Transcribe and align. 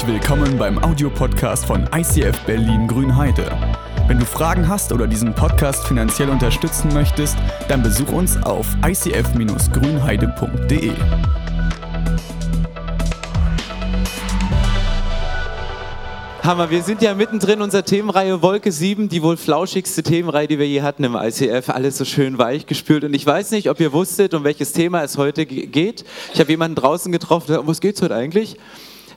Herzlich 0.00 0.22
willkommen 0.22 0.56
beim 0.56 0.82
Audiopodcast 0.82 1.66
von 1.66 1.86
ICF 1.94 2.46
Berlin 2.46 2.88
Grünheide. 2.88 3.52
Wenn 4.06 4.18
du 4.18 4.24
Fragen 4.24 4.66
hast 4.66 4.94
oder 4.94 5.06
diesen 5.06 5.34
Podcast 5.34 5.86
finanziell 5.86 6.30
unterstützen 6.30 6.90
möchtest, 6.94 7.36
dann 7.68 7.82
besuch 7.82 8.10
uns 8.10 8.42
auf 8.42 8.66
icf-grünheide.de. 8.82 10.92
Hammer, 16.42 16.70
wir 16.70 16.82
sind 16.82 17.02
ja 17.02 17.14
mittendrin 17.14 17.60
unserer 17.60 17.84
Themenreihe 17.84 18.40
Wolke 18.40 18.72
7, 18.72 19.10
die 19.10 19.22
wohl 19.22 19.36
flauschigste 19.36 20.02
Themenreihe, 20.02 20.48
die 20.48 20.58
wir 20.58 20.66
je 20.66 20.80
hatten 20.80 21.04
im 21.04 21.14
ICF. 21.14 21.68
Alles 21.68 21.98
so 21.98 22.06
schön 22.06 22.38
weich 22.38 22.64
gespült. 22.64 23.04
Und 23.04 23.12
ich 23.12 23.26
weiß 23.26 23.50
nicht, 23.50 23.68
ob 23.68 23.78
ihr 23.80 23.92
wusstet, 23.92 24.32
um 24.32 24.44
welches 24.44 24.72
Thema 24.72 25.02
es 25.02 25.18
heute 25.18 25.44
geht. 25.44 26.06
Ich 26.32 26.40
habe 26.40 26.50
jemanden 26.50 26.76
draußen 26.76 27.12
getroffen, 27.12 27.58
um 27.58 27.66
was 27.66 27.82
geht 27.82 27.96
es 27.96 28.02
heute 28.02 28.14
eigentlich? 28.14 28.56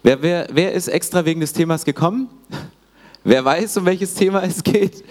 Wer, 0.05 0.21
wer, 0.21 0.47
wer 0.51 0.73
ist 0.73 0.89
extra 0.89 1.23
wegen 1.23 1.39
des 1.39 1.53
Themas 1.53 1.85
gekommen? 1.85 2.27
Wer 3.23 3.45
weiß, 3.45 3.77
um 3.77 3.85
welches 3.85 4.13
Thema 4.13 4.43
es 4.43 4.61
geht? 4.61 5.01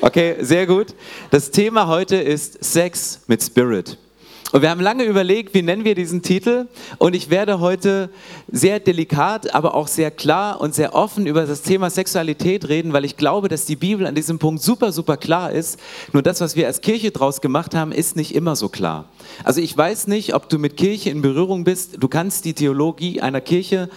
Okay, 0.00 0.34
sehr 0.40 0.66
gut. 0.66 0.88
Das 1.30 1.52
Thema 1.52 1.86
heute 1.86 2.16
ist 2.16 2.62
Sex 2.64 3.20
mit 3.28 3.40
Spirit. 3.40 3.96
Und 4.52 4.62
wir 4.62 4.70
haben 4.70 4.80
lange 4.80 5.02
überlegt, 5.02 5.54
wie 5.54 5.62
nennen 5.62 5.84
wir 5.84 5.96
diesen 5.96 6.22
Titel. 6.22 6.68
Und 6.98 7.14
ich 7.14 7.30
werde 7.30 7.58
heute 7.58 8.10
sehr 8.50 8.78
delikat, 8.78 9.52
aber 9.52 9.74
auch 9.74 9.88
sehr 9.88 10.12
klar 10.12 10.60
und 10.60 10.72
sehr 10.72 10.94
offen 10.94 11.26
über 11.26 11.46
das 11.46 11.62
Thema 11.62 11.90
Sexualität 11.90 12.68
reden, 12.68 12.92
weil 12.92 13.04
ich 13.04 13.16
glaube, 13.16 13.48
dass 13.48 13.64
die 13.64 13.74
Bibel 13.74 14.06
an 14.06 14.14
diesem 14.14 14.38
Punkt 14.38 14.62
super, 14.62 14.92
super 14.92 15.16
klar 15.16 15.50
ist. 15.50 15.80
Nur 16.12 16.22
das, 16.22 16.40
was 16.40 16.54
wir 16.54 16.68
als 16.68 16.80
Kirche 16.80 17.10
draus 17.10 17.40
gemacht 17.40 17.74
haben, 17.74 17.90
ist 17.90 18.14
nicht 18.14 18.34
immer 18.36 18.54
so 18.54 18.68
klar. 18.68 19.06
Also 19.42 19.60
ich 19.60 19.76
weiß 19.76 20.06
nicht, 20.06 20.32
ob 20.34 20.48
du 20.48 20.58
mit 20.58 20.76
Kirche 20.76 21.10
in 21.10 21.22
Berührung 21.22 21.64
bist. 21.64 21.96
Du 22.00 22.06
kannst 22.06 22.44
die 22.44 22.54
Theologie 22.54 23.20
einer 23.20 23.40
Kirche, 23.40 23.88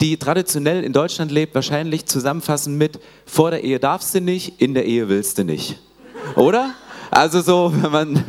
die 0.00 0.18
traditionell 0.18 0.84
in 0.84 0.92
Deutschland 0.92 1.32
lebt, 1.32 1.54
wahrscheinlich 1.56 2.06
zusammenfassen 2.06 2.78
mit, 2.78 3.00
vor 3.24 3.50
der 3.50 3.64
Ehe 3.64 3.80
darfst 3.80 4.14
du 4.14 4.20
nicht, 4.20 4.60
in 4.62 4.74
der 4.74 4.86
Ehe 4.86 5.08
willst 5.08 5.38
du 5.38 5.44
nicht. 5.44 5.80
Oder? 6.36 6.74
Also 7.10 7.40
so, 7.40 7.72
wenn 7.82 7.92
man 7.92 8.24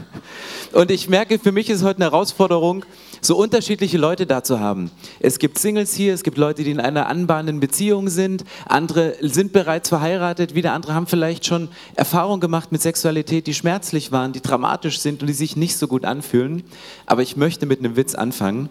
und 0.73 0.91
ich 0.91 1.09
merke, 1.09 1.39
für 1.39 1.51
mich 1.51 1.69
ist 1.69 1.83
heute 1.83 1.97
eine 1.97 2.11
Herausforderung, 2.11 2.85
so 3.21 3.35
unterschiedliche 3.35 3.97
Leute 3.97 4.25
da 4.25 4.43
zu 4.43 4.59
haben. 4.59 4.91
Es 5.19 5.39
gibt 5.39 5.57
Singles 5.57 5.93
hier, 5.93 6.13
es 6.13 6.23
gibt 6.23 6.37
Leute, 6.37 6.63
die 6.63 6.71
in 6.71 6.79
einer 6.79 7.07
anbahnenden 7.07 7.59
Beziehung 7.59 8.09
sind, 8.09 8.43
andere 8.65 9.15
sind 9.21 9.53
bereits 9.53 9.89
verheiratet, 9.89 10.55
wieder 10.55 10.73
andere 10.73 10.93
haben 10.93 11.07
vielleicht 11.07 11.45
schon 11.45 11.69
Erfahrungen 11.95 12.41
gemacht 12.41 12.71
mit 12.71 12.81
Sexualität, 12.81 13.47
die 13.47 13.53
schmerzlich 13.53 14.11
waren, 14.11 14.33
die 14.33 14.41
dramatisch 14.41 14.99
sind 14.99 15.21
und 15.21 15.27
die 15.27 15.33
sich 15.33 15.55
nicht 15.55 15.77
so 15.77 15.87
gut 15.87 16.05
anfühlen. 16.05 16.63
Aber 17.05 17.21
ich 17.21 17.37
möchte 17.37 17.65
mit 17.65 17.79
einem 17.79 17.95
Witz 17.95 18.15
anfangen. 18.15 18.69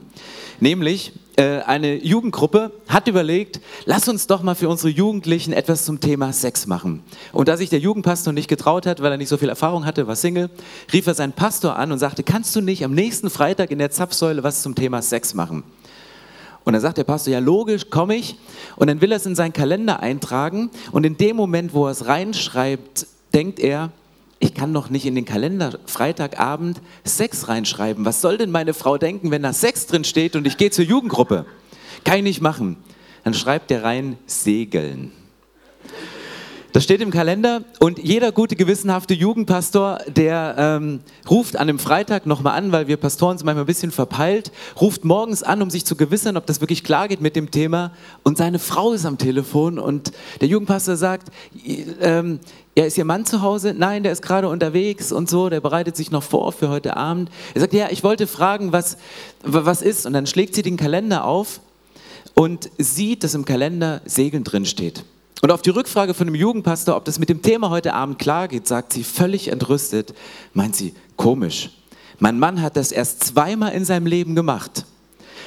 Nämlich, 0.61 1.13
äh, 1.37 1.61
eine 1.61 2.03
Jugendgruppe 2.03 2.73
hat 2.89 3.09
überlegt, 3.09 3.61
lass 3.85 4.09
uns 4.09 4.27
doch 4.27 4.43
mal 4.43 4.55
für 4.55 4.71
unsere 4.71 4.89
Jugendlichen 4.89 5.53
etwas 5.53 5.85
zum 5.85 6.01
Thema 6.01 6.33
Sex 6.33 6.67
machen. 6.67 7.03
Und 7.33 7.49
da 7.49 7.59
sich 7.59 7.69
der 7.69 7.79
Jugendpastor 7.79 8.33
nicht 8.33 8.49
getraut 8.49 8.87
hat, 8.87 9.03
weil 9.03 9.13
er 9.13 9.19
nicht 9.19 9.29
so 9.29 9.37
viel 9.37 9.51
Erfahrung 9.51 9.85
hatte, 9.85 10.07
war 10.07 10.17
Single, 10.17 10.49
rief 10.93 11.07
er 11.07 11.15
seinen 11.15 11.33
Pastor 11.33 11.77
an 11.77 11.93
und 11.93 11.99
sagte, 11.99 12.23
kannst 12.23 12.57
du 12.57 12.63
nicht 12.63 12.85
am 12.85 12.95
nächsten 12.95 13.29
Freitag 13.29 13.71
in 13.71 13.79
der 13.79 13.91
Zapfsäule 13.91 14.43
was 14.43 14.63
zum 14.63 14.75
Thema 14.75 15.03
Sex 15.03 15.35
machen? 15.35 15.63
Und 16.65 16.73
dann 16.73 16.83
sagt 16.83 16.99
der 16.99 17.05
Pastor, 17.05 17.33
ja 17.33 17.39
logisch, 17.39 17.91
komme 17.91 18.17
ich. 18.17 18.37
Und 18.75 18.89
dann 18.89 19.01
will 19.01 19.13
er 19.13 19.19
es 19.19 19.27
in 19.27 19.37
seinen 19.37 19.53
Kalender 19.53 20.01
eintragen. 20.01 20.71
Und 20.91 21.05
in 21.05 21.17
dem 21.17 21.37
Moment, 21.37 21.75
wo 21.75 21.87
er 21.87 21.93
es 21.93 22.07
reinschreibt, 22.07 23.07
denkt 23.33 23.61
er, 23.61 23.93
ich 24.39 24.55
kann 24.55 24.75
doch 24.75 24.91
nicht 24.91 25.07
in 25.07 25.15
den 25.15 25.25
Kalender 25.25 25.79
Freitagabend 25.87 26.81
Sex 27.05 27.49
reinschreiben. 27.49 28.05
Was 28.05 28.21
soll 28.21 28.37
denn 28.37 28.51
meine 28.51 28.75
Frau 28.75 28.99
denken, 28.99 29.31
wenn 29.31 29.43
da 29.43 29.53
Sex 29.53 29.87
drin 29.87 30.05
steht 30.05 30.37
und 30.37 30.47
ich 30.47 30.57
gehe 30.57 30.71
zur 30.71 30.85
Jugendgruppe? 30.85 31.47
Kann 32.05 32.19
ich 32.19 32.23
nicht 32.23 32.41
machen. 32.43 32.77
Dann 33.25 33.35
schreibt 33.35 33.71
er 33.71 33.83
rein 33.83 34.19
Segeln. 34.27 35.13
Das 36.77 36.85
steht 36.85 37.01
im 37.01 37.11
Kalender 37.11 37.63
und 37.81 37.99
jeder 37.99 38.33
gute, 38.33 38.55
gewissenhafte 38.55 39.15
Jugendpastor, 39.15 40.01
der 40.09 40.57
ähm, 40.59 41.01
ruft 41.27 41.57
an 41.57 41.71
einem 41.71 41.79
Freitag 41.79 42.27
nochmal 42.27 42.59
an, 42.59 42.71
weil 42.71 42.87
wir 42.87 42.99
Pastoren 42.99 43.39
sind 43.39 43.47
manchmal 43.47 43.65
ein 43.65 43.67
bisschen 43.67 43.93
verpeilt, 43.93 44.53
ruft 44.79 45.03
morgens 45.03 45.43
an, 45.43 45.63
um 45.63 45.71
sich 45.71 45.87
zu 45.87 45.97
gewissern, 45.97 46.37
ob 46.37 46.45
das 46.45 46.61
wirklich 46.61 46.85
klar 46.85 47.09
geht 47.09 47.23
mit 47.23 47.35
dem 47.35 47.51
Thema. 47.51 47.93
Und 48.25 48.37
seine 48.37 48.59
Frau 48.59 48.93
ist 48.93 49.07
am 49.07 49.17
Telefon 49.17 49.79
und 49.79 50.13
der 50.43 50.49
Jugendpastor 50.49 50.97
sagt, 50.97 51.29
ähm, 52.03 52.41
ja, 52.77 52.85
ist 52.85 52.99
Ihr 52.99 53.07
Mann 53.07 53.25
zu 53.25 53.41
Hause? 53.41 53.73
Nein, 53.75 54.03
der 54.03 54.13
ist 54.13 54.21
gerade 54.21 54.51
unterwegs 54.51 55.13
und 55.13 55.31
so, 55.31 55.49
der 55.49 55.63
bereitet 55.63 55.97
sich 55.97 56.11
noch 56.11 56.25
vor 56.25 56.53
für 56.53 56.69
heute 56.69 56.95
Abend. 56.99 57.31
Er 57.55 57.63
sagt, 57.63 57.73
ja, 57.73 57.89
ich 57.91 58.05
wollte 58.05 58.27
fragen, 58.27 58.73
was, 58.73 58.99
was 59.43 59.81
ist? 59.81 60.05
Und 60.05 60.13
dann 60.13 60.27
schlägt 60.27 60.55
sie 60.55 60.61
den 60.61 60.77
Kalender 60.77 61.25
auf 61.25 61.61
und 62.35 62.69
sieht, 62.77 63.25
dass 63.25 63.33
im 63.33 63.47
Kalender 63.47 64.03
Segeln 64.05 64.45
drin 64.45 64.67
steht. 64.67 65.07
Und 65.43 65.51
auf 65.51 65.63
die 65.63 65.71
Rückfrage 65.71 66.15
von 66.15 66.27
dem 66.27 66.35
Jugendpastor, 66.35 66.97
ob 66.97 67.05
das 67.05 67.19
mit 67.19 67.29
dem 67.29 67.43
Thema 67.43 67.71
heute 67.71 67.93
Abend 67.93 68.19
klar 68.19 68.49
geht, 68.49 68.67
sagt 68.67 68.93
sie 68.93 69.05
völlig 69.05 69.49
entrüstet, 69.49 70.15
meint 70.55 70.75
sie, 70.75 70.95
komisch. 71.17 71.71
Mein 72.19 72.39
Mann 72.39 72.63
hat 72.63 72.77
das 72.77 72.91
erst 72.91 73.23
zweimal 73.25 73.73
in 73.73 73.85
seinem 73.85 74.07
Leben 74.07 74.35
gemacht. 74.35 74.87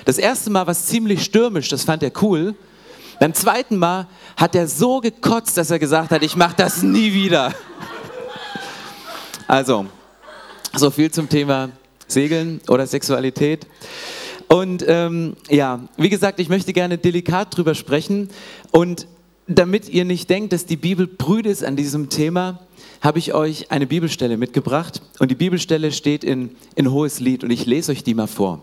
Das 0.05 0.17
erste 0.17 0.51
Mal 0.51 0.67
war 0.67 0.71
es 0.71 0.85
ziemlich 0.85 1.23
stürmisch, 1.23 1.69
das 1.69 1.83
fand 1.83 2.03
er 2.03 2.11
cool. 2.21 2.55
Beim 3.19 3.33
zweiten 3.33 3.77
Mal 3.77 4.07
hat 4.37 4.55
er 4.55 4.67
so 4.67 5.01
gekotzt, 5.01 5.57
dass 5.57 5.71
er 5.71 5.79
gesagt 5.79 6.11
hat, 6.11 6.23
ich 6.23 6.35
mache 6.35 6.55
das 6.55 6.83
nie 6.83 7.13
wieder. 7.13 7.53
Also, 9.47 9.87
so 10.75 10.91
viel 10.91 11.09
zum 11.09 11.27
Thema 11.27 11.69
Segeln 12.07 12.61
oder 12.67 12.85
Sexualität. 12.85 13.65
Und 14.47 14.85
ähm, 14.87 15.35
ja, 15.49 15.81
wie 15.97 16.09
gesagt, 16.09 16.39
ich 16.39 16.49
möchte 16.49 16.71
gerne 16.73 16.97
delikat 16.97 17.57
drüber 17.57 17.75
sprechen. 17.75 18.29
Und 18.71 19.07
damit 19.49 19.89
ihr 19.89 20.05
nicht 20.05 20.29
denkt, 20.29 20.53
dass 20.53 20.65
die 20.65 20.77
Bibel 20.77 21.07
prüde 21.07 21.49
ist 21.49 21.63
an 21.63 21.75
diesem 21.75 22.09
Thema, 22.09 22.59
habe 23.01 23.17
ich 23.17 23.33
euch 23.33 23.71
eine 23.71 23.87
Bibelstelle 23.87 24.37
mitgebracht. 24.37 25.01
Und 25.17 25.31
die 25.31 25.35
Bibelstelle 25.35 25.91
steht 25.91 26.23
in, 26.23 26.51
in 26.75 26.91
Hohes 26.91 27.19
Lied 27.19 27.43
und 27.43 27.49
ich 27.49 27.65
lese 27.65 27.91
euch 27.91 28.03
die 28.03 28.13
mal 28.13 28.27
vor. 28.27 28.61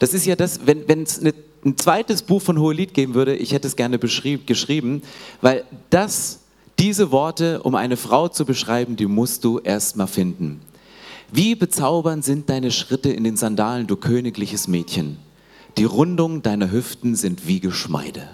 Das 0.00 0.12
ist 0.12 0.26
ja 0.26 0.34
das, 0.34 0.60
wenn 0.66 1.02
es 1.02 1.20
ein 1.20 1.76
zweites 1.76 2.22
Buch 2.22 2.42
von 2.42 2.58
Hohelied 2.58 2.94
geben 2.94 3.14
würde, 3.14 3.36
ich 3.36 3.52
hätte 3.52 3.68
es 3.68 3.76
gerne 3.76 3.98
geschrieben, 3.98 5.02
weil 5.40 5.64
das, 5.90 6.40
diese 6.78 7.12
Worte, 7.12 7.62
um 7.62 7.74
eine 7.74 7.96
Frau 7.96 8.28
zu 8.28 8.44
beschreiben, 8.44 8.96
die 8.96 9.06
musst 9.06 9.44
du 9.44 9.60
erst 9.60 9.96
mal 9.96 10.06
finden. 10.06 10.60
Wie 11.30 11.54
bezaubernd 11.54 12.24
sind 12.24 12.50
deine 12.50 12.70
Schritte 12.70 13.10
in 13.10 13.24
den 13.24 13.36
Sandalen, 13.36 13.86
du 13.86 13.96
königliches 13.96 14.68
Mädchen. 14.68 15.18
Die 15.76 15.84
Rundungen 15.84 16.42
deiner 16.42 16.70
Hüften 16.70 17.14
sind 17.14 17.46
wie 17.46 17.60
Geschmeide. 17.60 18.28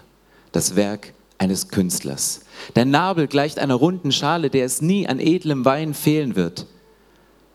Das 0.53 0.77
Werk 0.77 1.15
eines 1.41 1.69
Künstlers. 1.69 2.43
Dein 2.75 2.91
Nabel 2.91 3.27
gleicht 3.27 3.59
einer 3.59 3.75
runden 3.75 4.13
Schale, 4.13 4.51
der 4.51 4.67
es 4.67 4.83
nie 4.83 5.09
an 5.09 5.19
edlem 5.19 5.65
Wein 5.65 5.95
fehlen 5.95 6.37
wird. 6.37 6.67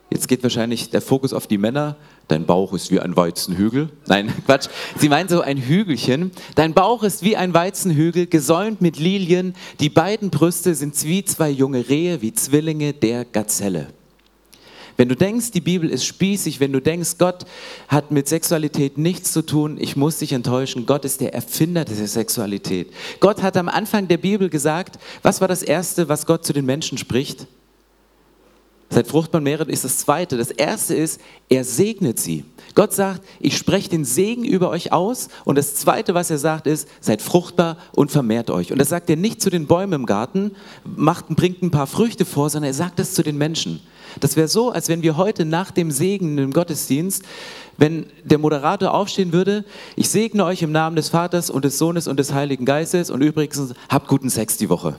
Jetzt 0.09 0.28
geht 0.28 0.44
wahrscheinlich 0.44 0.90
der 0.90 1.01
Fokus 1.01 1.34
auf 1.34 1.46
die 1.46 1.57
Männer. 1.57 1.96
Dein 2.28 2.46
Bauch 2.46 2.73
ist 2.73 2.90
wie 2.90 3.00
ein 3.00 3.16
Weizenhügel. 3.16 3.90
Nein, 4.07 4.34
Quatsch. 4.46 4.69
Sie 4.97 5.09
meint 5.09 5.29
so 5.29 5.41
ein 5.41 5.57
Hügelchen. 5.57 6.31
Dein 6.56 6.73
Bauch 6.73 7.03
ist 7.03 7.22
wie 7.22 7.38
ein 7.38 7.53
Weizenhügel, 7.53 8.25
gesäumt 8.25 8.81
mit 8.81 8.97
Lilien. 8.97 9.53
Die 9.79 9.90
beiden 9.90 10.31
Brüste 10.31 10.73
sind 10.73 11.02
wie 11.03 11.23
zwei 11.23 11.50
junge 11.50 11.88
Rehe, 11.88 12.22
wie 12.22 12.34
Zwillinge 12.34 12.94
der 12.94 13.23
Gazelle. 13.23 13.88
Wenn 14.98 15.10
du 15.10 15.16
denkst, 15.16 15.52
die 15.52 15.62
Bibel 15.62 15.90
ist 15.90 16.06
spießig, 16.06 16.60
wenn 16.60 16.72
du 16.72 16.80
denkst, 16.80 17.18
Gott 17.18 17.46
hat 17.88 18.12
mit 18.12 18.30
Sexualität 18.30 18.98
nichts 18.98 19.34
zu 19.34 19.42
tun, 19.42 19.78
ich 19.80 19.96
muss 19.96 20.20
dich 20.20 20.32
enttäuschen, 20.32 20.86
Gott 20.86 21.04
ist 21.04 21.20
der 21.20 21.34
Erfinder 21.34 21.84
der 21.84 22.08
Sexualität. 22.08 22.92
Gott 23.20 23.42
hat 23.44 23.58
am 23.58 23.68
Anfang 23.68 24.08
der 24.08 24.18
Bibel 24.18 24.50
gesagt, 24.50 24.98
was 25.22 25.42
war 25.42 25.50
das 25.50 25.64
Erste, 25.64 26.08
was 26.08 26.26
Gott 26.26 26.46
zu 26.46 26.54
den 26.54 26.66
Menschen 26.66 26.98
spricht? 26.98 27.48
Seid 28.90 29.08
fruchtbar 29.08 29.42
mehret 29.42 29.68
ist 29.68 29.84
das 29.84 29.98
Zweite. 29.98 30.38
Das 30.38 30.52
Erste 30.52 30.96
ist, 30.96 31.20
er 31.50 31.64
segnet 31.64 32.20
sie. 32.20 32.46
Gott 32.76 32.94
sagt, 32.94 33.26
ich 33.40 33.58
spreche 33.58 33.90
den 33.90 34.06
Segen 34.06 34.46
über 34.46 34.70
euch 34.70 34.94
aus. 34.94 35.28
Und 35.44 35.58
das 35.58 35.76
Zweite, 35.76 36.14
was 36.14 36.30
er 36.30 36.38
sagt, 36.38 36.68
ist, 36.68 36.88
seid 37.02 37.22
fruchtbar 37.22 37.78
und 37.94 38.12
vermehrt 38.12 38.50
euch. 38.52 38.72
Und 38.72 38.78
das 38.78 38.90
sagt 38.90 39.09
er 39.09 39.16
nicht 39.16 39.41
zu 39.41 39.50
den 39.50 39.66
Bäumen 39.66 39.94
im 39.94 40.06
Garten, 40.06 40.52
macht, 40.84 41.28
bringt 41.30 41.64
ein 41.64 41.72
paar 41.72 41.88
Früchte 41.88 42.26
vor, 42.26 42.50
sondern 42.50 42.70
er 42.70 42.76
sagt 42.76 43.00
das 43.00 43.14
zu 43.14 43.24
den 43.24 43.38
Menschen. 43.38 43.82
Das 44.20 44.35
wäre 44.35 44.47
so, 44.47 44.72
als 44.72 44.90
wenn 44.90 45.03
wir 45.03 45.17
heute 45.17 45.46
nach 45.46 45.72
dem 45.72 45.91
Segen 45.91 46.38
im 46.38 46.53
Gottesdienst, 46.53 47.23
wenn 47.78 48.06
der 48.23 48.38
Moderator 48.38 48.94
aufstehen 48.94 49.34
würde, 49.34 49.66
ich 49.96 50.09
segne 50.09 50.46
euch 50.46 50.62
im 50.62 50.72
Namen 50.72 50.96
des 50.96 51.09
Vaters 51.09 51.50
und 51.50 51.66
des 51.66 51.78
Sohnes 51.78 52.08
und 52.08 52.17
des 52.17 52.34
Heiligen 52.34 52.66
Geistes 52.66 53.09
und 53.09 53.22
übrigens 53.22 53.73
habt 53.90 54.08
guten 54.08 54.29
Sex 54.29 54.58
die 54.58 54.70
Woche. 54.70 54.97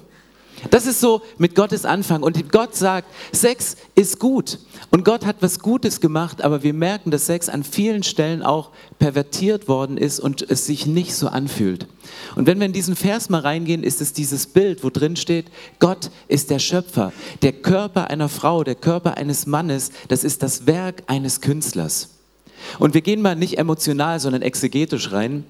Das 0.71 0.87
ist 0.87 1.01
so 1.01 1.23
mit 1.39 1.55
Gottes 1.55 1.85
Anfang. 1.85 2.23
Und 2.23 2.51
Gott 2.51 2.75
sagt, 2.75 3.09
Sex 3.33 3.77
ist 3.95 4.19
gut. 4.19 4.59
Und 4.91 5.05
Gott 5.05 5.27
hat 5.27 5.37
was 5.41 5.59
Gutes 5.59 6.01
gemacht, 6.01 6.43
aber 6.43 6.63
wir 6.63 6.73
merken, 6.73 7.11
dass 7.11 7.27
Sex 7.27 7.49
an 7.49 7.63
vielen 7.63 8.03
Stellen 8.03 8.43
auch 8.43 8.71
pervertiert 8.99 9.69
worden 9.69 9.99
ist 9.99 10.21
und 10.21 10.49
es 10.49 10.67
sich 10.67 10.87
nicht 10.87 11.15
so 11.15 11.29
anfühlt. 11.29 11.87
Und 12.35 12.47
wenn 12.47 12.59
wir 12.59 12.67
in 12.67 12.73
diesen 12.73 12.97
Vers 12.97 13.29
mal 13.29 13.41
reingehen, 13.41 13.83
ist 13.83 14.01
es 14.01 14.13
dieses 14.13 14.47
Bild, 14.47 14.85
wo 14.85 14.91
drin 14.91 15.17
steht, 15.17 15.47
Gott 15.79 16.11
ist 16.29 16.51
der 16.51 16.59
Schöpfer. 16.59 17.13
Der 17.43 17.53
Körper 17.53 18.11
einer 18.11 18.29
Frau, 18.29 18.65
der 18.65 18.75
Körper 18.75 19.17
eines 19.17 19.47
Mannes, 19.47 19.91
das 20.09 20.25
ist 20.25 20.43
das 20.43 20.67
Werk 20.67 21.03
eines 21.07 21.41
Künstlers. 21.41 22.11
Und 22.79 22.95
wir 22.95 23.03
gehen 23.03 23.23
mal 23.23 23.37
nicht 23.37 23.59
emotional, 23.59 24.21
sondern 24.21 24.43
exegetisch 24.43 25.13
rein. 25.13 25.45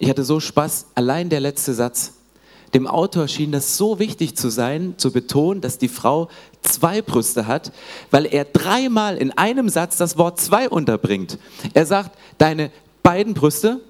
ich 0.00 0.08
hatte 0.08 0.24
so 0.24 0.40
Spaß, 0.40 0.86
allein 0.94 1.28
der 1.28 1.40
letzte 1.40 1.74
Satz. 1.74 2.14
Dem 2.74 2.86
Autor 2.86 3.28
schien 3.28 3.52
das 3.52 3.76
so 3.76 3.98
wichtig 3.98 4.36
zu 4.36 4.50
sein, 4.50 4.94
zu 4.98 5.10
betonen, 5.10 5.60
dass 5.60 5.78
die 5.78 5.88
Frau 5.88 6.28
zwei 6.62 7.00
Brüste 7.02 7.46
hat, 7.46 7.72
weil 8.10 8.26
er 8.26 8.44
dreimal 8.44 9.16
in 9.16 9.30
einem 9.32 9.68
Satz 9.68 9.96
das 9.96 10.18
Wort 10.18 10.40
zwei 10.40 10.68
unterbringt. 10.68 11.38
Er 11.74 11.86
sagt, 11.86 12.18
deine 12.36 12.70
beiden 13.02 13.34
Brüste 13.34 13.80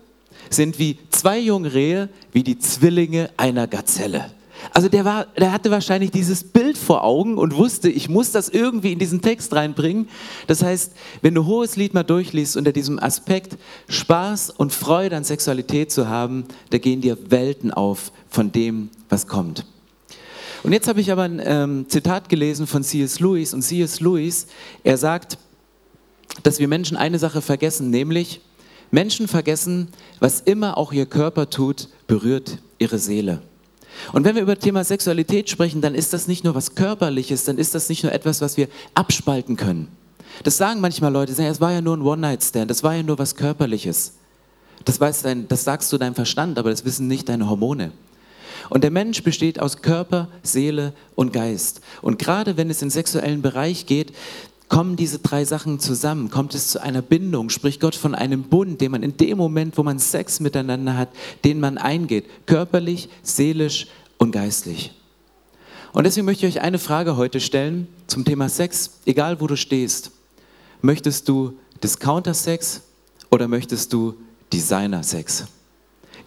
sind 0.51 0.79
wie 0.79 0.99
zwei 1.11 1.39
junge 1.39 1.75
Rehe, 1.75 2.09
wie 2.33 2.43
die 2.43 2.59
Zwillinge 2.59 3.31
einer 3.37 3.67
Gazelle. 3.67 4.31
Also 4.73 4.89
der, 4.89 5.05
war, 5.05 5.27
der 5.39 5.53
hatte 5.53 5.71
wahrscheinlich 5.71 6.11
dieses 6.11 6.45
Bild 6.45 6.77
vor 6.77 7.05
Augen 7.05 7.39
und 7.39 7.57
wusste, 7.57 7.89
ich 7.89 8.09
muss 8.09 8.33
das 8.33 8.49
irgendwie 8.49 8.93
in 8.93 8.99
diesen 8.99 9.23
Text 9.23 9.55
reinbringen. 9.55 10.09
Das 10.47 10.63
heißt, 10.63 10.93
wenn 11.23 11.35
du 11.35 11.47
Hohes 11.47 11.77
Lied 11.77 11.95
mal 11.95 12.03
durchliest 12.03 12.57
unter 12.57 12.73
diesem 12.73 12.99
Aspekt, 12.99 13.57
Spaß 13.89 14.51
und 14.51 14.73
Freude 14.73 15.17
an 15.17 15.25
Sexualität 15.25 15.91
zu 15.91 16.09
haben, 16.09 16.45
da 16.71 16.79
gehen 16.79 17.01
dir 17.01 17.19
Welten 17.31 17.71
auf 17.73 18.13
von 18.29 18.53
dem, 18.53 18.91
was 19.09 19.27
kommt. 19.27 19.65
Und 20.63 20.73
jetzt 20.73 20.89
habe 20.89 21.01
ich 21.01 21.13
aber 21.13 21.23
ein 21.23 21.41
ähm, 21.43 21.87
Zitat 21.89 22.29
gelesen 22.29 22.67
von 22.67 22.83
C.S. 22.83 23.21
Lewis 23.21 23.55
und 23.55 23.63
C.S. 23.63 24.01
Lewis, 24.01 24.49
er 24.83 24.99
sagt, 24.99 25.39
dass 26.43 26.59
wir 26.59 26.69
Menschen 26.69 26.97
eine 26.97 27.19
Sache 27.19 27.43
vergessen, 27.43 27.91
nämlich 27.91 28.41
Menschen 28.91 29.29
vergessen, 29.29 29.89
was 30.19 30.41
immer 30.41 30.77
auch 30.77 30.93
ihr 30.93 31.07
Körper 31.07 31.51
tut, 31.51 31.89
berührt 32.07 32.59
ihre 32.79 32.99
Seele. 32.99 33.43
Und 34.13 34.25
wenn 34.25 34.35
wir 34.35 34.43
über 34.43 34.55
das 34.55 34.65
Thema 34.65 34.85
Sexualität 34.85 35.51
sprechen, 35.51 35.81
dann 35.81 35.95
ist 35.95 36.13
das 36.13 36.29
nicht 36.29 36.45
nur 36.45 36.55
was 36.55 36.75
Körperliches, 36.75 37.45
dann 37.45 37.59
ist 37.59 37.75
das 37.75 37.89
nicht 37.89 38.03
nur 38.03 38.13
etwas, 38.13 38.41
was 38.41 38.57
wir 38.57 38.69
abspalten 38.95 39.57
können. 39.57 39.89
Das 40.45 40.57
sagen 40.57 40.81
manchmal 40.81 41.13
Leute, 41.13 41.33
sagen, 41.33 41.49
es 41.49 41.61
war 41.61 41.73
ja 41.73 41.81
nur 41.81 41.97
ein 41.97 42.03
One-Night-Stand, 42.03 42.71
das 42.71 42.83
war 42.83 42.95
ja 42.95 43.03
nur 43.03 43.19
was 43.19 43.35
Körperliches. 43.35 44.15
Das, 44.85 45.01
weiß 45.01 45.23
dein, 45.23 45.49
das 45.49 45.65
sagst 45.65 45.93
du 45.93 45.99
deinem 45.99 46.15
Verstand, 46.15 46.59
aber 46.59 46.71
das 46.71 46.85
wissen 46.85 47.09
nicht 47.09 47.29
deine 47.29 47.49
Hormone. 47.51 47.93
Und 48.71 48.85
der 48.85 48.91
Mensch 48.91 49.23
besteht 49.23 49.61
aus 49.61 49.83
Körper, 49.83 50.29
Seele 50.43 50.93
und 51.15 51.33
Geist. 51.33 51.81
Und 52.03 52.19
gerade 52.19 52.57
wenn 52.57 52.71
es 52.71 52.83
in 52.83 52.87
den 52.87 52.93
sexuellen 52.93 53.43
Bereich 53.43 53.87
geht, 53.87 54.13
kommen 54.69 54.97
diese 54.97 55.19
drei 55.19 55.45
Sachen 55.45 55.81
zusammen, 55.81 56.31
kommt 56.31 56.55
es 56.55 56.69
zu 56.69 56.83
einer 56.83 57.03
Bindung, 57.03 57.51
spricht 57.51 57.81
Gott 57.81 57.95
von 57.95 58.15
einem 58.15 58.45
Bund, 58.45 58.81
den 58.81 58.93
man 58.93 59.03
in 59.03 59.17
dem 59.17 59.39
Moment, 59.39 59.79
wo 59.79 59.83
man 59.83 59.99
Sex 59.99 60.41
miteinander 60.41 60.97
hat, 60.97 61.09
den 61.45 61.61
man 61.61 61.79
eingeht, 61.79 62.27
körperlich, 62.47 63.09
seelisch 63.23 63.87
und 64.19 64.33
geistlich. 64.33 64.93
Und 65.93 66.05
deswegen 66.05 66.27
möchte 66.27 66.47
ich 66.47 66.57
euch 66.57 66.63
eine 66.63 66.79
Frage 66.79 67.17
heute 67.17 67.41
stellen 67.41 67.89
zum 68.07 68.25
Thema 68.25 68.49
Sex, 68.49 68.99
egal 69.07 69.41
wo 69.41 69.47
du 69.47 69.57
stehst. 69.57 70.11
Möchtest 70.83 71.29
du 71.29 71.55
Discounter-Sex 71.83 72.83
oder 73.31 73.49
möchtest 73.49 73.93
du 73.93 74.15
Designer-Sex? 74.53 75.47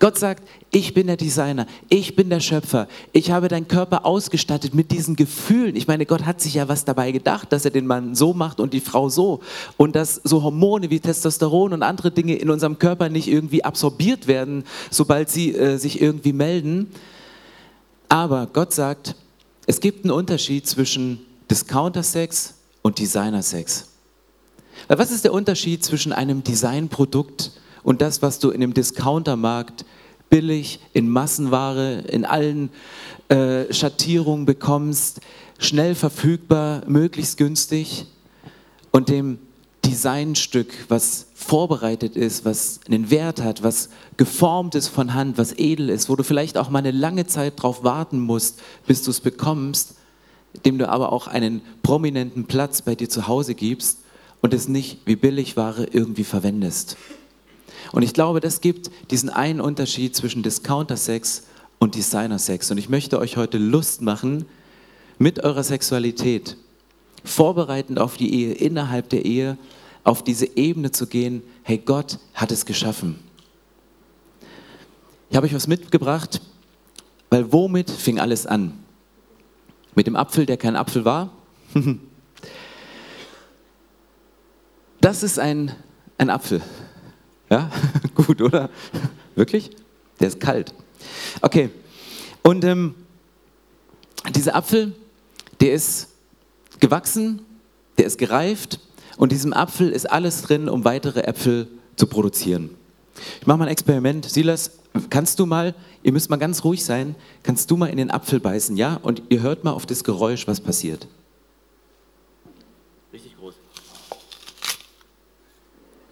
Gott 0.02 0.18
sagt, 0.18 0.44
ich 0.72 0.96
bin 0.96 1.06
der 1.06 1.16
Designer, 1.16 1.68
ich 1.88 2.16
bin 2.16 2.32
der 2.32 2.40
Schöpfer, 2.40 2.88
ich 3.14 3.30
habe 3.30 3.50
deinen 3.50 3.68
Körper 3.68 4.04
ausgestattet 4.04 4.74
mit 4.74 4.90
diesen 4.92 5.16
Gefühlen. 5.16 5.76
Ich 5.76 5.88
meine, 5.88 6.08
Gott 6.08 6.26
hat 6.26 6.42
sich 6.42 6.56
ja 6.56 6.68
was 6.68 6.86
dabei 6.86 7.12
gedacht, 7.12 7.54
dass 7.54 7.66
er 7.66 7.72
den 7.72 7.86
Mann 7.86 8.16
so 8.16 8.34
macht 8.34 8.60
und 8.60 8.74
die 8.74 8.80
Frau 8.80 9.10
so. 9.10 9.42
Und 9.78 9.96
dass 9.96 10.20
so 10.24 10.42
Hormone 10.42 10.90
wie 10.90 11.00
Testosteron 11.00 11.74
und 11.74 11.84
andere 11.84 12.10
Dinge 12.10 12.34
in 12.36 12.50
unserem 12.50 12.80
Körper 12.80 13.10
nicht 13.10 13.28
irgendwie 13.28 13.64
absorbiert 13.64 14.26
werden, 14.26 14.64
sobald 14.90 15.30
sie 15.30 15.54
äh, 15.54 15.78
sich 15.78 16.02
irgendwie 16.02 16.34
melden. 16.34 16.90
Aber 18.10 18.48
Gott 18.52 18.74
sagt, 18.74 19.16
es 19.68 19.82
gibt 19.82 20.04
einen 20.04 20.12
Unterschied 20.12 20.66
zwischen 20.66 21.20
Discounter-Sex 21.52 22.56
und 22.82 22.98
Designer-Sex. 22.98 23.86
Was 24.88 25.12
ist 25.12 25.26
der 25.26 25.34
Unterschied 25.34 25.86
zwischen 25.86 26.12
einem 26.12 26.44
Designprodukt 26.44 27.52
und 27.84 28.02
das, 28.02 28.22
was 28.22 28.40
du 28.40 28.50
in 28.50 28.62
dem 28.62 28.74
Discountermarkt 28.74 29.86
billig 30.30 30.80
in 30.94 31.10
Massenware, 31.10 32.00
in 32.08 32.26
allen 32.26 32.70
äh, 33.30 33.72
Schattierungen 33.74 34.46
bekommst, 34.46 35.20
schnell 35.60 35.94
verfügbar, 35.94 36.84
möglichst 36.88 37.38
günstig 37.38 38.06
und 38.92 39.10
dem 39.10 39.40
Designstück, 39.86 40.74
was 40.90 41.28
vorbereitet 41.34 42.16
ist, 42.16 42.46
was 42.46 42.80
einen 42.88 43.10
Wert 43.10 43.42
hat, 43.42 43.64
was 43.64 43.90
geformt 44.16 44.76
ist 44.76 44.88
von 44.88 45.14
Hand, 45.14 45.38
was 45.38 45.58
edel 45.58 45.90
ist, 45.90 46.08
wo 46.08 46.16
du 46.16 46.24
vielleicht 46.24 46.58
auch 46.58 46.70
mal 46.70 46.80
eine 46.80 46.92
lange 46.92 47.26
Zeit 47.26 47.62
drauf 47.62 47.84
warten 47.84 48.20
musst, 48.20 48.62
bis 48.86 49.02
du 49.02 49.12
es 49.12 49.20
bekommst, 49.20 49.96
dem 50.66 50.78
du 50.78 50.88
aber 50.88 51.12
auch 51.12 51.28
einen 51.28 51.62
prominenten 51.82 52.46
Platz 52.46 52.82
bei 52.82 52.96
dir 52.96 53.10
zu 53.10 53.28
Hause 53.28 53.56
gibst 53.56 54.00
und 54.42 54.54
es 54.54 54.68
nicht 54.68 55.00
wie 55.06 55.16
Billigware 55.16 55.88
irgendwie 55.92 56.24
verwendest. 56.24 56.96
Und 57.92 58.04
ich 58.04 58.14
glaube, 58.14 58.40
das 58.40 58.62
gibt 58.62 58.90
diesen 59.10 59.30
einen 59.30 59.62
Unterschied 59.62 60.16
zwischen 60.16 60.44
Discounter-Sex 60.44 61.44
und 61.80 61.96
Designer-Sex. 61.96 62.72
Und 62.72 62.78
ich 62.78 62.90
möchte 62.90 63.20
euch 63.20 63.38
heute 63.38 63.58
Lust 63.58 64.02
machen, 64.02 64.46
mit 65.18 65.44
eurer 65.44 65.64
Sexualität, 65.64 66.58
vorbereitend 67.24 68.00
auf 68.00 68.18
die 68.18 68.34
Ehe, 68.34 68.54
innerhalb 68.54 69.10
der 69.10 69.26
Ehe, 69.26 69.58
auf 70.04 70.24
diese 70.24 70.58
Ebene 70.58 70.92
zu 70.92 71.06
gehen, 71.06 71.44
hey, 71.64 71.78
Gott 71.78 72.18
hat 72.34 72.52
es 72.52 72.66
geschaffen. 72.66 73.20
Ich 75.30 75.38
habe 75.38 75.46
euch 75.46 75.54
was 75.54 75.68
mitgebracht, 75.68 76.42
weil 77.30 77.52
womit 77.54 77.90
fing 77.90 78.20
alles 78.20 78.48
an? 78.48 78.74
Mit 79.94 80.08
dem 80.08 80.16
Apfel, 80.16 80.46
der 80.46 80.58
kein 80.58 80.76
Apfel 80.76 81.06
war? 81.06 81.32
Das 85.02 85.24
ist 85.24 85.40
ein, 85.40 85.72
ein 86.20 86.30
Apfel. 86.30 86.62
Ja, 87.52 87.70
gut, 88.16 88.42
oder? 88.42 88.70
Wirklich? 89.36 89.72
Der 90.22 90.30
ist 90.30 90.40
kalt. 90.40 90.74
Okay. 91.42 91.70
Und 92.44 92.64
ähm, 92.64 92.96
dieser 94.34 94.56
Apfel, 94.56 94.94
der 95.60 95.74
ist 95.74 96.08
gewachsen, 96.80 97.42
der 97.98 98.06
ist 98.06 98.18
gereift 98.18 98.80
und 99.18 99.34
diesem 99.34 99.52
Apfel 99.52 99.90
ist 99.90 100.10
alles 100.10 100.42
drin, 100.44 100.70
um 100.70 100.86
weitere 100.86 101.24
Äpfel 101.24 101.68
zu 101.98 102.08
produzieren. 102.08 102.70
Ich 103.42 103.46
mache 103.46 103.58
mal 103.58 103.66
ein 103.66 103.72
Experiment. 103.72 104.26
Silas, 104.26 104.72
kannst 105.10 105.38
du 105.38 105.46
mal, 105.46 105.76
ihr 106.04 106.14
müsst 106.14 106.30
mal 106.30 106.38
ganz 106.38 106.64
ruhig 106.64 106.86
sein, 106.86 107.16
kannst 107.44 107.70
du 107.70 107.76
mal 107.76 107.88
in 107.88 107.98
den 107.98 108.12
Apfel 108.12 108.40
beißen, 108.40 108.78
ja? 108.78 108.98
Und 109.04 109.24
ihr 109.30 109.42
hört 109.42 109.66
mal 109.66 109.72
auf 109.72 109.86
das 109.86 110.06
Geräusch, 110.06 110.48
was 110.48 110.62
passiert. 110.62 111.08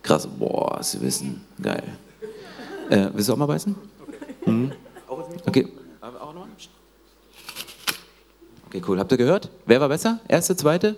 Krass, 0.09 0.25
boah, 0.25 0.81
Sie 0.81 0.99
wissen, 1.01 1.45
geil. 1.61 1.83
Äh, 2.89 3.11
willst 3.13 3.29
du 3.29 3.33
auch 3.33 3.37
mal 3.37 3.45
beißen? 3.45 3.75
Mhm. 4.43 4.71
Okay. 5.45 5.67
Okay, 8.65 8.81
cool. 8.87 8.97
Habt 8.97 9.11
ihr 9.11 9.19
gehört? 9.19 9.51
Wer 9.67 9.79
war 9.79 9.87
besser? 9.87 10.19
Erste, 10.27 10.55
zweite? 10.55 10.95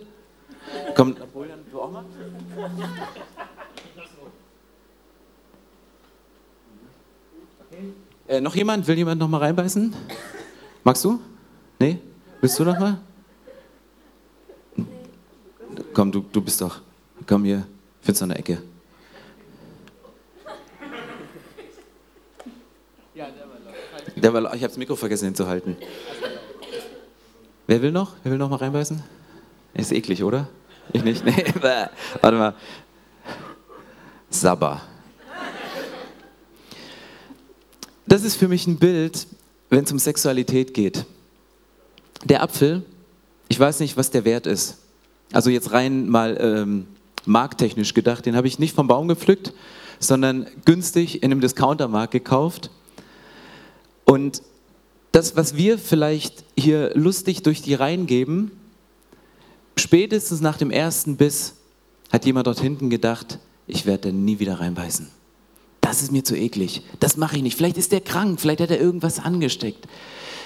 Komm, 0.96 1.10
Napoleon, 1.20 1.60
du 1.70 1.82
auch 1.82 1.92
mal? 1.92 2.06
Äh, 8.30 8.40
noch 8.40 8.56
jemand? 8.56 8.88
Will 8.88 8.96
jemand 8.98 9.20
noch 9.20 9.28
mal 9.28 9.40
reinbeißen? 9.40 9.94
Magst 10.86 11.04
du? 11.04 11.20
Nee? 11.80 12.00
Willst 12.40 12.58
du 12.58 12.64
noch 12.64 12.80
mal? 12.80 12.98
Komm, 15.94 16.14
du, 16.14 16.22
du 16.32 16.42
bist 16.42 16.62
doch. 16.62 16.80
Komm 17.28 17.44
hier, 17.44 17.68
findest 18.00 18.22
du 18.22 18.26
eine 18.26 18.38
Ecke. 18.38 18.72
Der 24.22 24.34
war, 24.34 24.54
ich 24.54 24.62
habe 24.62 24.68
das 24.68 24.78
Mikro 24.78 24.96
vergessen 24.96 25.26
hinzuhalten. 25.26 25.76
Wer 27.68 27.82
will 27.82 27.92
noch? 27.92 28.14
Wer 28.24 28.32
will 28.32 28.40
noch 28.40 28.50
mal 28.50 28.58
reinbeißen? 28.58 29.02
Ist 29.74 29.92
eklig, 29.92 30.24
oder? 30.24 30.48
Ich 30.94 31.04
nicht? 31.04 31.26
Nee, 31.26 31.46
warte 32.22 32.38
mal. 32.38 32.56
Sabba. 34.30 34.82
Das 38.06 38.24
ist 38.24 38.36
für 38.36 38.48
mich 38.48 38.68
ein 38.68 38.78
Bild, 38.78 39.26
wenn 39.70 39.86
es 39.86 39.92
um 39.92 40.00
Sexualität 40.00 40.74
geht. 40.74 41.06
Der 42.26 42.44
Apfel, 42.44 42.84
ich 43.48 43.60
weiß 43.60 43.80
nicht, 43.80 43.98
was 43.98 44.12
der 44.12 44.26
Wert 44.26 44.48
ist. 44.48 44.78
Also 45.32 45.50
jetzt 45.50 45.72
rein 45.72 46.10
mal 46.10 46.38
ähm, 46.40 46.88
markttechnisch 47.26 47.94
gedacht, 47.94 48.26
den 48.26 48.36
habe 48.36 48.48
ich 48.48 48.60
nicht 48.60 48.76
vom 48.76 48.88
Baum 48.88 49.08
gepflückt, 49.08 49.54
sondern 50.00 50.48
günstig 50.66 51.24
in 51.24 51.32
einem 51.32 51.42
Discountermarkt 51.42 52.12
gekauft 52.12 52.70
und 54.12 54.42
das, 55.14 55.38
was 55.38 55.56
wir 55.56 55.80
vielleicht 55.80 56.44
hier 56.58 56.92
lustig 56.96 57.44
durch 57.44 57.62
die 57.62 57.76
Reihen 57.76 58.08
geben, 58.08 58.52
spätestens 59.78 60.42
nach 60.42 60.58
dem 60.58 60.70
ersten 60.70 61.16
Biss 61.16 61.54
hat 62.12 62.26
jemand 62.26 62.46
dort 62.46 62.60
hinten 62.60 62.90
gedacht, 62.90 63.40
ich 63.68 63.86
werde 63.86 64.10
da 64.10 64.12
nie 64.14 64.40
wieder 64.40 64.60
reinbeißen. 64.60 65.08
Das 65.80 66.02
ist 66.02 66.12
mir 66.12 66.26
zu 66.26 66.36
eklig. 66.36 66.82
Das 67.00 67.16
mache 67.16 67.38
ich 67.38 67.42
nicht. 67.42 67.56
Vielleicht 67.56 67.78
ist 67.78 67.94
der 67.94 68.02
krank, 68.02 68.42
vielleicht 68.42 68.60
hat 68.60 68.70
er 68.70 68.82
irgendwas 68.82 69.18
angesteckt. 69.18 69.88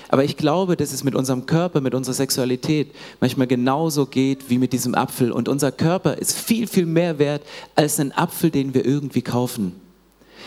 Aber 0.09 0.23
ich 0.23 0.37
glaube, 0.37 0.77
dass 0.77 0.93
es 0.93 1.03
mit 1.03 1.15
unserem 1.15 1.47
Körper, 1.47 1.81
mit 1.81 1.95
unserer 1.95 2.13
Sexualität 2.13 2.93
manchmal 3.19 3.47
genauso 3.47 4.05
geht 4.05 4.47
wie 4.47 4.59
mit 4.59 4.73
diesem 4.73 4.93
Apfel. 4.93 5.31
Und 5.31 5.49
unser 5.49 5.71
Körper 5.71 6.19
ist 6.19 6.37
viel, 6.37 6.67
viel 6.67 6.85
mehr 6.85 7.17
wert 7.17 7.41
als 7.73 7.99
ein 7.99 8.11
Apfel, 8.11 8.51
den 8.51 8.75
wir 8.75 8.85
irgendwie 8.85 9.23
kaufen. 9.23 9.73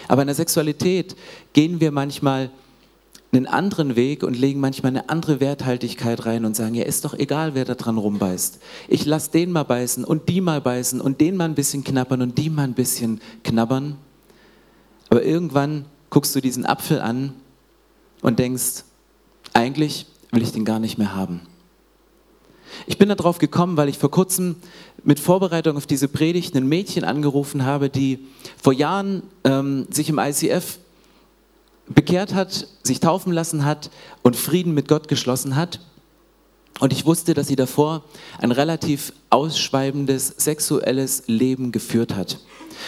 Aber 0.06 0.22
in 0.22 0.28
der 0.28 0.36
Sexualität 0.36 1.16
gehen 1.52 1.80
wir 1.80 1.90
manchmal 1.90 2.52
einen 3.30 3.46
anderen 3.46 3.94
Weg 3.94 4.22
und 4.22 4.38
legen 4.38 4.60
manchmal 4.60 4.90
eine 4.90 5.08
andere 5.10 5.40
Werthaltigkeit 5.40 6.24
rein 6.24 6.44
und 6.44 6.56
sagen, 6.56 6.74
ja, 6.74 6.84
ist 6.84 7.04
doch 7.04 7.14
egal, 7.14 7.54
wer 7.54 7.64
da 7.64 7.74
dran 7.74 7.98
rumbeißt. 7.98 8.58
Ich 8.88 9.04
lasse 9.04 9.30
den 9.30 9.52
mal 9.52 9.64
beißen 9.64 10.04
und 10.04 10.28
die 10.28 10.40
mal 10.40 10.60
beißen 10.60 11.00
und 11.00 11.20
den 11.20 11.36
mal 11.36 11.44
ein 11.44 11.54
bisschen 11.54 11.84
knabbern 11.84 12.22
und 12.22 12.38
die 12.38 12.48
mal 12.48 12.64
ein 12.64 12.74
bisschen 12.74 13.20
knabbern. 13.44 13.96
Aber 15.10 15.22
irgendwann 15.22 15.84
guckst 16.08 16.34
du 16.34 16.40
diesen 16.40 16.64
Apfel 16.64 17.00
an 17.00 17.34
und 18.22 18.38
denkst, 18.38 18.84
eigentlich 19.52 20.06
will 20.30 20.42
ich 20.42 20.52
den 20.52 20.64
gar 20.64 20.78
nicht 20.78 20.96
mehr 20.96 21.14
haben. 21.14 21.42
Ich 22.86 22.98
bin 22.98 23.08
darauf 23.08 23.38
gekommen, 23.38 23.76
weil 23.76 23.88
ich 23.88 23.98
vor 23.98 24.10
kurzem 24.10 24.56
mit 25.02 25.20
Vorbereitung 25.20 25.76
auf 25.76 25.86
diese 25.86 26.08
Predigt 26.08 26.54
ein 26.54 26.66
Mädchen 26.66 27.04
angerufen 27.04 27.64
habe, 27.64 27.88
die 27.88 28.26
vor 28.62 28.72
Jahren 28.72 29.22
ähm, 29.44 29.86
sich 29.90 30.08
im 30.08 30.18
ICF 30.18 30.78
bekehrt 31.88 32.34
hat, 32.34 32.66
sich 32.82 33.00
taufen 33.00 33.32
lassen 33.32 33.64
hat 33.64 33.90
und 34.22 34.36
Frieden 34.36 34.74
mit 34.74 34.88
Gott 34.88 35.08
geschlossen 35.08 35.56
hat. 35.56 35.80
Und 36.80 36.92
ich 36.92 37.06
wusste, 37.06 37.34
dass 37.34 37.48
sie 37.48 37.56
davor 37.56 38.04
ein 38.38 38.52
relativ 38.52 39.12
ausschweibendes 39.30 40.28
sexuelles 40.36 41.24
Leben 41.26 41.72
geführt 41.72 42.14
hat. 42.14 42.38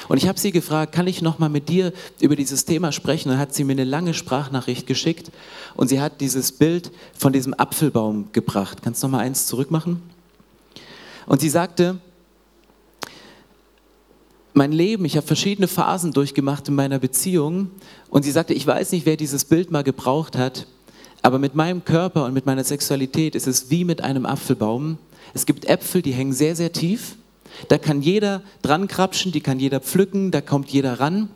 Und 0.08 0.18
ich 0.18 0.28
habe 0.28 0.38
sie 0.38 0.52
gefragt, 0.52 0.92
kann 0.92 1.08
ich 1.08 1.22
noch 1.22 1.40
mal 1.40 1.48
mit 1.48 1.68
dir 1.68 1.92
über 2.20 2.36
dieses 2.36 2.64
Thema 2.64 2.92
sprechen? 2.92 3.30
Und 3.30 3.38
hat 3.38 3.52
sie 3.52 3.64
mir 3.64 3.72
eine 3.72 3.84
lange 3.84 4.14
Sprachnachricht 4.14 4.86
geschickt 4.86 5.32
und 5.74 5.88
sie 5.88 6.00
hat 6.00 6.20
dieses 6.20 6.52
Bild 6.52 6.92
von 7.18 7.32
diesem 7.32 7.54
Apfelbaum 7.54 8.30
gebracht. 8.32 8.82
Kannst 8.82 9.02
du 9.02 9.08
noch 9.08 9.12
mal 9.12 9.20
eins 9.20 9.46
zurückmachen? 9.46 10.00
Und 11.26 11.40
sie 11.40 11.48
sagte, 11.48 11.98
mein 14.54 14.72
Leben, 14.72 15.04
ich 15.04 15.16
habe 15.16 15.26
verschiedene 15.26 15.68
Phasen 15.68 16.12
durchgemacht 16.12 16.68
in 16.68 16.74
meiner 16.74 16.98
Beziehung 16.98 17.70
und 18.08 18.24
sie 18.24 18.30
sagte, 18.30 18.54
ich 18.54 18.66
weiß 18.66 18.92
nicht, 18.92 19.06
wer 19.06 19.16
dieses 19.16 19.44
Bild 19.44 19.70
mal 19.70 19.84
gebraucht 19.84 20.36
hat, 20.36 20.66
aber 21.22 21.38
mit 21.38 21.54
meinem 21.54 21.84
Körper 21.84 22.24
und 22.24 22.34
mit 22.34 22.46
meiner 22.46 22.64
Sexualität 22.64 23.34
ist 23.34 23.46
es 23.46 23.70
wie 23.70 23.84
mit 23.84 24.00
einem 24.02 24.26
Apfelbaum. 24.26 24.98
Es 25.34 25.46
gibt 25.46 25.66
Äpfel, 25.66 26.02
die 26.02 26.12
hängen 26.12 26.32
sehr, 26.32 26.56
sehr 26.56 26.72
tief. 26.72 27.16
Da 27.68 27.78
kann 27.78 28.00
jeder 28.00 28.42
dran 28.62 28.88
krapschen, 28.88 29.32
die 29.32 29.40
kann 29.40 29.60
jeder 29.60 29.80
pflücken, 29.80 30.30
da 30.30 30.40
kommt 30.40 30.70
jeder 30.70 30.98
ran. 30.98 31.28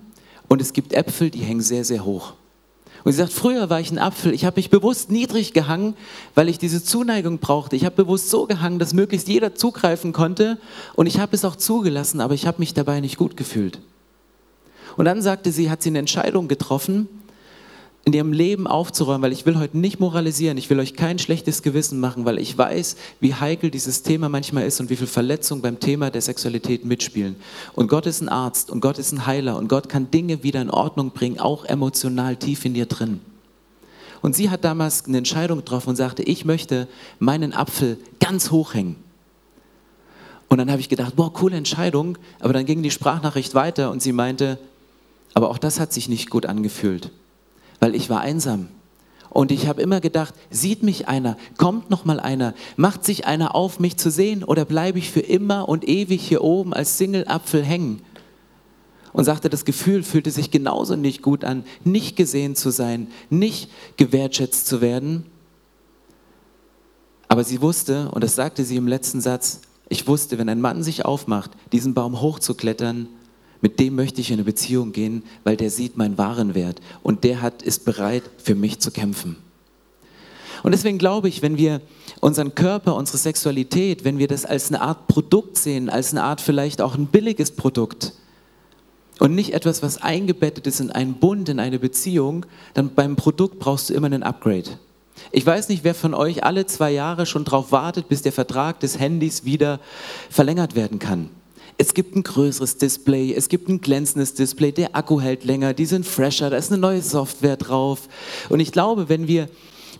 Und 0.48 0.60
es 0.60 0.72
gibt 0.72 0.92
Äpfel, 0.92 1.30
die 1.30 1.40
hängen 1.40 1.60
sehr, 1.60 1.84
sehr 1.84 2.04
hoch. 2.04 2.34
Und 3.04 3.12
sie 3.12 3.18
sagt, 3.18 3.34
früher 3.34 3.68
war 3.68 3.80
ich 3.80 3.90
ein 3.90 3.98
Apfel, 3.98 4.32
ich 4.32 4.46
habe 4.46 4.56
mich 4.56 4.70
bewusst 4.70 5.10
niedrig 5.10 5.52
gehangen, 5.52 5.94
weil 6.34 6.48
ich 6.48 6.58
diese 6.58 6.82
Zuneigung 6.82 7.38
brauchte. 7.38 7.76
Ich 7.76 7.84
habe 7.84 7.96
bewusst 7.96 8.30
so 8.30 8.46
gehangen, 8.46 8.78
dass 8.78 8.94
möglichst 8.94 9.28
jeder 9.28 9.54
zugreifen 9.54 10.14
konnte 10.14 10.58
und 10.94 11.06
ich 11.06 11.18
habe 11.20 11.36
es 11.36 11.44
auch 11.44 11.56
zugelassen, 11.56 12.22
aber 12.22 12.32
ich 12.32 12.46
habe 12.46 12.60
mich 12.60 12.72
dabei 12.72 13.00
nicht 13.00 13.18
gut 13.18 13.36
gefühlt. 13.36 13.78
Und 14.96 15.04
dann 15.04 15.20
sagte 15.20 15.52
sie, 15.52 15.70
hat 15.70 15.82
sie 15.82 15.90
eine 15.90 15.98
Entscheidung 15.98 16.48
getroffen, 16.48 17.08
in 18.06 18.12
ihrem 18.12 18.32
Leben 18.32 18.66
aufzuräumen, 18.66 19.22
weil 19.22 19.32
ich 19.32 19.46
will 19.46 19.58
heute 19.58 19.78
nicht 19.78 19.98
moralisieren, 19.98 20.58
ich 20.58 20.68
will 20.68 20.78
euch 20.78 20.94
kein 20.94 21.18
schlechtes 21.18 21.62
Gewissen 21.62 22.00
machen, 22.00 22.26
weil 22.26 22.38
ich 22.38 22.56
weiß, 22.56 22.96
wie 23.20 23.34
heikel 23.34 23.70
dieses 23.70 24.02
Thema 24.02 24.28
manchmal 24.28 24.66
ist 24.66 24.78
und 24.80 24.90
wie 24.90 24.96
viel 24.96 25.06
Verletzungen 25.06 25.62
beim 25.62 25.80
Thema 25.80 26.10
der 26.10 26.20
Sexualität 26.20 26.84
mitspielen. 26.84 27.36
Und 27.72 27.88
Gott 27.88 28.04
ist 28.04 28.20
ein 28.20 28.28
Arzt 28.28 28.70
und 28.70 28.80
Gott 28.80 28.98
ist 28.98 29.12
ein 29.12 29.26
Heiler 29.26 29.56
und 29.56 29.68
Gott 29.68 29.88
kann 29.88 30.10
Dinge 30.10 30.42
wieder 30.42 30.60
in 30.60 30.70
Ordnung 30.70 31.12
bringen, 31.12 31.38
auch 31.38 31.64
emotional 31.64 32.36
tief 32.36 32.66
in 32.66 32.74
dir 32.74 32.86
drin. 32.86 33.20
Und 34.20 34.36
sie 34.36 34.50
hat 34.50 34.64
damals 34.64 35.06
eine 35.06 35.18
Entscheidung 35.18 35.58
getroffen 35.58 35.90
und 35.90 35.96
sagte, 35.96 36.22
ich 36.22 36.44
möchte 36.44 36.88
meinen 37.18 37.54
Apfel 37.54 37.98
ganz 38.20 38.50
hoch 38.50 38.74
hängen. 38.74 38.96
Und 40.48 40.58
dann 40.58 40.70
habe 40.70 40.80
ich 40.80 40.90
gedacht, 40.90 41.16
boah, 41.16 41.32
coole 41.32 41.56
Entscheidung, 41.56 42.18
aber 42.40 42.52
dann 42.52 42.66
ging 42.66 42.82
die 42.82 42.90
Sprachnachricht 42.90 43.54
weiter 43.54 43.90
und 43.90 44.02
sie 44.02 44.12
meinte, 44.12 44.58
aber 45.32 45.48
auch 45.48 45.58
das 45.58 45.80
hat 45.80 45.92
sich 45.92 46.08
nicht 46.10 46.28
gut 46.28 46.44
angefühlt 46.44 47.10
weil 47.80 47.94
ich 47.94 48.10
war 48.10 48.20
einsam. 48.20 48.68
Und 49.34 49.50
ich 49.50 49.66
habe 49.66 49.82
immer 49.82 50.00
gedacht, 50.00 50.32
sieht 50.50 50.84
mich 50.84 51.08
einer, 51.08 51.36
kommt 51.58 51.90
noch 51.90 52.04
mal 52.04 52.20
einer, 52.20 52.54
macht 52.76 53.04
sich 53.04 53.26
einer 53.26 53.56
auf, 53.56 53.80
mich 53.80 53.96
zu 53.96 54.08
sehen, 54.08 54.44
oder 54.44 54.64
bleibe 54.64 55.00
ich 55.00 55.10
für 55.10 55.20
immer 55.20 55.68
und 55.68 55.88
ewig 55.88 56.22
hier 56.22 56.44
oben 56.44 56.72
als 56.72 56.98
Single-Apfel 56.98 57.64
hängen? 57.64 58.00
Und 59.12 59.24
sagte, 59.24 59.48
das 59.48 59.64
Gefühl 59.64 60.04
fühlte 60.04 60.30
sich 60.30 60.52
genauso 60.52 60.94
nicht 60.94 61.20
gut 61.20 61.44
an, 61.44 61.64
nicht 61.82 62.14
gesehen 62.14 62.54
zu 62.54 62.70
sein, 62.70 63.08
nicht 63.28 63.70
gewertschätzt 63.96 64.68
zu 64.68 64.80
werden. 64.80 65.26
Aber 67.26 67.42
sie 67.42 67.60
wusste, 67.60 68.10
und 68.12 68.22
das 68.22 68.36
sagte 68.36 68.64
sie 68.64 68.76
im 68.76 68.86
letzten 68.86 69.20
Satz, 69.20 69.62
ich 69.88 70.06
wusste, 70.06 70.38
wenn 70.38 70.48
ein 70.48 70.60
Mann 70.60 70.84
sich 70.84 71.04
aufmacht, 71.04 71.50
diesen 71.72 71.92
Baum 71.92 72.20
hochzuklettern, 72.20 73.08
mit 73.64 73.80
dem 73.80 73.94
möchte 73.94 74.20
ich 74.20 74.28
in 74.28 74.34
eine 74.34 74.44
Beziehung 74.44 74.92
gehen, 74.92 75.22
weil 75.42 75.56
der 75.56 75.70
sieht 75.70 75.96
meinen 75.96 76.18
wahren 76.18 76.54
Wert 76.54 76.82
und 77.02 77.24
der 77.24 77.40
hat, 77.40 77.62
ist 77.62 77.86
bereit, 77.86 78.22
für 78.36 78.54
mich 78.54 78.78
zu 78.78 78.90
kämpfen. 78.90 79.36
Und 80.62 80.72
deswegen 80.72 80.98
glaube 80.98 81.28
ich, 81.28 81.40
wenn 81.40 81.56
wir 81.56 81.80
unseren 82.20 82.54
Körper, 82.54 82.94
unsere 82.94 83.16
Sexualität, 83.16 84.04
wenn 84.04 84.18
wir 84.18 84.28
das 84.28 84.44
als 84.44 84.68
eine 84.68 84.82
Art 84.82 85.08
Produkt 85.08 85.56
sehen, 85.56 85.88
als 85.88 86.10
eine 86.10 86.24
Art 86.24 86.42
vielleicht 86.42 86.82
auch 86.82 86.94
ein 86.94 87.06
billiges 87.06 87.52
Produkt 87.52 88.12
und 89.18 89.34
nicht 89.34 89.54
etwas, 89.54 89.82
was 89.82 89.96
eingebettet 89.96 90.66
ist 90.66 90.80
in 90.80 90.90
einen 90.90 91.14
Bund, 91.14 91.48
in 91.48 91.58
eine 91.58 91.78
Beziehung, 91.78 92.44
dann 92.74 92.90
beim 92.94 93.16
Produkt 93.16 93.60
brauchst 93.60 93.88
du 93.88 93.94
immer 93.94 94.08
einen 94.08 94.24
Upgrade. 94.24 94.78
Ich 95.32 95.46
weiß 95.46 95.70
nicht, 95.70 95.84
wer 95.84 95.94
von 95.94 96.12
euch 96.12 96.44
alle 96.44 96.66
zwei 96.66 96.90
Jahre 96.90 97.24
schon 97.24 97.44
darauf 97.44 97.72
wartet, 97.72 98.10
bis 98.10 98.20
der 98.20 98.32
Vertrag 98.32 98.80
des 98.80 98.98
Handys 98.98 99.46
wieder 99.46 99.80
verlängert 100.28 100.74
werden 100.74 100.98
kann. 100.98 101.30
Es 101.76 101.94
gibt 101.94 102.14
ein 102.14 102.22
größeres 102.22 102.78
Display, 102.78 103.34
es 103.34 103.48
gibt 103.48 103.68
ein 103.68 103.80
glänzendes 103.80 104.34
Display, 104.34 104.70
der 104.70 104.94
Akku 104.94 105.20
hält 105.20 105.44
länger, 105.44 105.74
die 105.74 105.86
sind 105.86 106.06
fresher, 106.06 106.50
da 106.50 106.56
ist 106.56 106.70
eine 106.70 106.80
neue 106.80 107.02
Software 107.02 107.56
drauf. 107.56 108.08
Und 108.48 108.60
ich 108.60 108.70
glaube, 108.70 109.08
wenn 109.08 109.26
wir, 109.26 109.48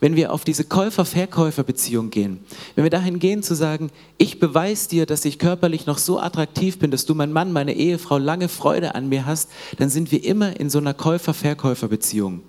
wenn 0.01 0.15
wir 0.15 0.33
auf 0.33 0.45
diese 0.45 0.65
Käufer-Verkäufer-Beziehung 0.65 2.11
gehen, 2.11 2.45
wenn 2.77 2.85
wir 2.85 2.91
dahin 2.91 3.19
gehen 3.19 3.43
zu 3.43 3.55
sagen, 3.55 3.91
ich 4.19 4.39
beweise 4.39 4.89
dir, 4.89 5.07
dass 5.07 5.25
ich 5.25 5.39
körperlich 5.41 5.87
noch 5.87 5.99
so 5.99 6.21
attraktiv 6.21 6.79
bin, 6.79 6.93
dass 6.93 7.07
du 7.07 7.15
mein 7.15 7.33
Mann, 7.33 7.53
meine 7.53 7.75
Ehefrau 7.75 8.19
lange 8.19 8.49
Freude 8.49 8.95
an 8.95 9.09
mir 9.09 9.27
hast, 9.27 9.51
dann 9.79 9.91
sind 9.91 10.13
wir 10.13 10.25
immer 10.25 10.61
in 10.61 10.71
so 10.71 10.79
einer 10.79 10.95
Käufer-Verkäufer-Beziehung. 10.95 12.43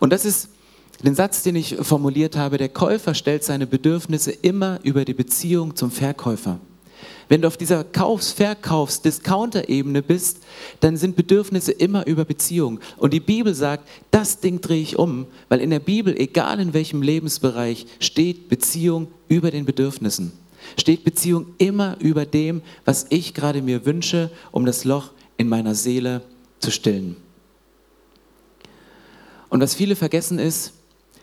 Und 0.00 0.12
das 0.12 0.24
ist 0.24 0.48
den 1.04 1.14
Satz, 1.14 1.42
den 1.42 1.56
ich 1.56 1.76
formuliert 1.76 2.36
habe, 2.36 2.58
der 2.58 2.70
Käufer 2.70 3.14
stellt 3.14 3.44
seine 3.44 3.66
Bedürfnisse 3.66 4.32
immer 4.32 4.80
über 4.82 5.04
die 5.04 5.14
Beziehung 5.14 5.76
zum 5.76 5.90
Verkäufer. 5.90 6.58
Wenn 7.28 7.42
du 7.42 7.48
auf 7.48 7.56
dieser 7.56 7.82
Kaufs-, 7.84 8.32
Verkaufs-, 8.32 9.02
Discounter-Ebene 9.02 10.02
bist, 10.02 10.38
dann 10.80 10.96
sind 10.96 11.16
Bedürfnisse 11.16 11.72
immer 11.72 12.06
über 12.06 12.24
Beziehung. 12.24 12.80
Und 12.96 13.12
die 13.12 13.20
Bibel 13.20 13.54
sagt, 13.54 13.88
das 14.10 14.40
Ding 14.40 14.60
drehe 14.60 14.80
ich 14.80 14.98
um, 14.98 15.26
weil 15.48 15.60
in 15.60 15.70
der 15.70 15.80
Bibel, 15.80 16.16
egal 16.16 16.60
in 16.60 16.72
welchem 16.72 17.02
Lebensbereich, 17.02 17.86
steht 17.98 18.48
Beziehung 18.48 19.08
über 19.28 19.50
den 19.50 19.64
Bedürfnissen. 19.64 20.32
Steht 20.76 21.04
Beziehung 21.04 21.46
immer 21.58 21.96
über 22.00 22.26
dem, 22.26 22.62
was 22.84 23.06
ich 23.10 23.34
gerade 23.34 23.62
mir 23.62 23.84
wünsche, 23.84 24.30
um 24.52 24.66
das 24.66 24.84
Loch 24.84 25.10
in 25.36 25.48
meiner 25.48 25.74
Seele 25.74 26.22
zu 26.60 26.70
stillen. 26.70 27.16
Und 29.48 29.60
was 29.60 29.74
viele 29.74 29.96
vergessen 29.96 30.38
ist, 30.38 30.72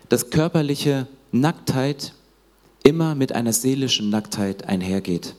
dass 0.09 0.29
körperliche 0.29 1.07
Nacktheit 1.31 2.13
immer 2.83 3.15
mit 3.15 3.33
einer 3.33 3.53
seelischen 3.53 4.09
Nacktheit 4.09 4.65
einhergeht. 4.65 5.35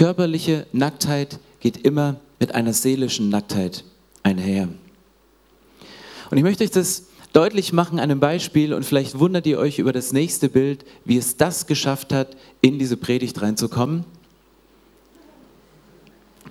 Körperliche 0.00 0.66
Nacktheit 0.72 1.38
geht 1.60 1.76
immer 1.84 2.20
mit 2.38 2.54
einer 2.54 2.72
seelischen 2.72 3.28
Nacktheit 3.28 3.84
einher. 4.22 4.66
Und 6.30 6.38
ich 6.38 6.42
möchte 6.42 6.64
euch 6.64 6.70
das 6.70 7.04
deutlich 7.34 7.74
machen 7.74 7.98
an 7.98 8.04
einem 8.04 8.18
Beispiel 8.18 8.72
und 8.72 8.86
vielleicht 8.86 9.18
wundert 9.18 9.46
ihr 9.46 9.58
euch 9.58 9.78
über 9.78 9.92
das 9.92 10.14
nächste 10.14 10.48
Bild, 10.48 10.86
wie 11.04 11.18
es 11.18 11.36
das 11.36 11.66
geschafft 11.66 12.14
hat, 12.14 12.34
in 12.62 12.78
diese 12.78 12.96
Predigt 12.96 13.42
reinzukommen. 13.42 14.06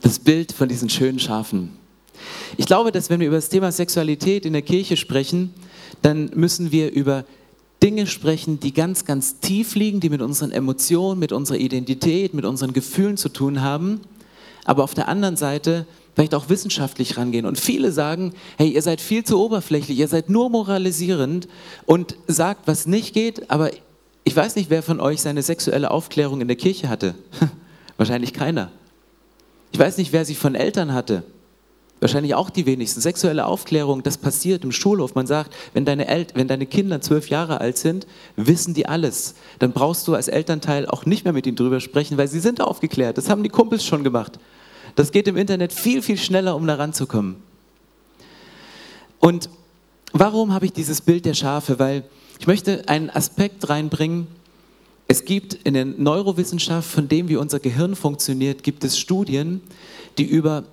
Das 0.02 0.20
Bild 0.20 0.52
von 0.52 0.70
diesen 0.70 0.92
schönen 0.92 1.18
Schafen. 1.18 1.72
Ich 2.56 2.68
glaube, 2.68 2.92
dass 2.92 3.10
wenn 3.10 3.20
wir 3.20 3.30
über 3.30 3.38
das 3.38 3.50
Thema 3.50 3.72
Sexualität 3.72 4.46
in 4.46 4.54
der 4.54 4.62
Kirche 4.62 4.96
sprechen, 4.96 5.56
dann 6.04 6.30
müssen 6.36 6.72
wir 6.72 6.92
über 6.92 7.26
Dinge 7.82 8.08
sprechen, 8.08 8.60
die 8.60 8.74
ganz, 8.74 9.06
ganz 9.06 9.40
tief 9.40 9.76
liegen, 9.76 10.00
die 10.00 10.10
mit 10.10 10.22
unseren 10.22 10.52
Emotionen, 10.52 11.20
mit 11.20 11.32
unserer 11.32 11.58
Identität, 11.58 12.34
mit 12.34 12.46
unseren 12.46 12.74
Gefühlen 12.74 13.18
zu 13.18 13.30
tun 13.30 13.62
haben, 13.62 14.02
aber 14.66 14.84
auf 14.84 14.94
der 14.94 15.08
anderen 15.08 15.38
Seite 15.38 15.86
vielleicht 16.14 16.36
auch 16.36 16.50
wissenschaftlich 16.50 17.18
rangehen. 17.18 17.46
Und 17.46 17.58
viele 17.58 17.94
sagen, 17.94 18.34
hey, 18.58 18.70
ihr 18.70 18.82
seid 18.82 19.00
viel 19.00 19.24
zu 19.24 19.40
oberflächlich, 19.40 19.98
ihr 19.98 20.10
seid 20.10 20.30
nur 20.30 20.50
moralisierend 20.50 21.48
und 21.86 22.18
sagt, 22.28 22.68
was 22.68 22.86
nicht 22.86 23.14
geht, 23.14 23.50
aber 23.50 23.72
ich 24.26 24.36
weiß 24.36 24.58
nicht, 24.58 24.70
wer 24.70 24.84
von 24.84 25.00
euch 25.00 25.22
seine 25.22 25.42
sexuelle 25.42 25.90
Aufklärung 25.92 26.42
in 26.42 26.50
der 26.50 26.58
Kirche 26.58 26.90
hatte. 26.90 27.16
Wahrscheinlich 27.98 28.34
keiner. 28.34 28.72
Ich 29.72 29.80
weiß 29.80 29.98
nicht, 29.98 30.12
wer 30.12 30.26
sie 30.26 30.36
von 30.36 30.56
Eltern 30.56 30.94
hatte. 30.94 31.24
Wahrscheinlich 32.00 32.34
auch 32.34 32.50
die 32.50 32.66
wenigsten. 32.66 33.02
Sexuelle 33.02 33.46
Aufklärung, 33.46 34.04
das 34.04 34.18
passiert 34.18 34.64
im 34.64 34.72
Schulhof. 34.72 35.16
Man 35.16 35.28
sagt, 35.28 35.54
wenn 35.74 35.84
deine, 35.84 36.08
El 36.08 36.28
wenn 36.34 36.48
deine 36.48 36.66
Kinder 36.66 37.02
zwölf 37.02 37.30
Jahre 37.30 37.60
alt 37.60 37.78
sind, 37.78 38.08
wissen 38.38 38.74
die 38.74 38.86
alles. 38.86 39.36
Dann 39.60 39.74
brauchst 39.74 40.08
du 40.08 40.16
als 40.16 40.30
Elternteil 40.30 40.86
auch 40.86 41.06
nicht 41.06 41.26
mehr 41.26 41.34
mit 41.34 41.46
ihnen 41.46 41.58
drüber 41.58 41.82
sprechen, 41.82 42.18
weil 42.18 42.30
sie 42.30 42.40
sind 42.40 42.62
aufgeklärt. 42.62 43.18
Das 43.18 43.30
haben 43.30 43.44
die 43.44 43.50
Kumpels 43.50 43.84
schon 43.84 44.06
gemacht. 44.06 44.40
Das 44.96 45.12
geht 45.12 45.28
im 45.28 45.36
Internet 45.36 45.74
viel, 45.74 46.02
viel 46.02 46.18
schneller, 46.18 46.56
um 46.56 46.66
da 46.66 46.76
ranzukommen. 46.76 47.36
Und 49.20 49.50
warum 50.14 50.54
habe 50.54 50.66
ich 50.66 50.74
dieses 50.74 51.02
Bild 51.02 51.26
der 51.26 51.34
Schafe? 51.34 51.80
Weil 51.80 52.06
ich 52.40 52.48
möchte 52.48 52.88
einen 52.88 53.10
Aspekt 53.10 53.68
reinbringen. 53.68 54.28
Es 55.10 55.26
gibt 55.26 55.54
in 55.54 55.74
der 55.74 55.84
Neurowissenschaft, 55.84 56.90
von 56.90 57.10
dem 57.10 57.28
wie 57.28 57.36
unser 57.36 57.60
Gehirn 57.60 57.96
funktioniert, 57.96 58.64
gibt 58.64 58.86
es 58.86 58.98
Studien, 58.98 59.60
die 60.18 60.24
über 60.24 60.64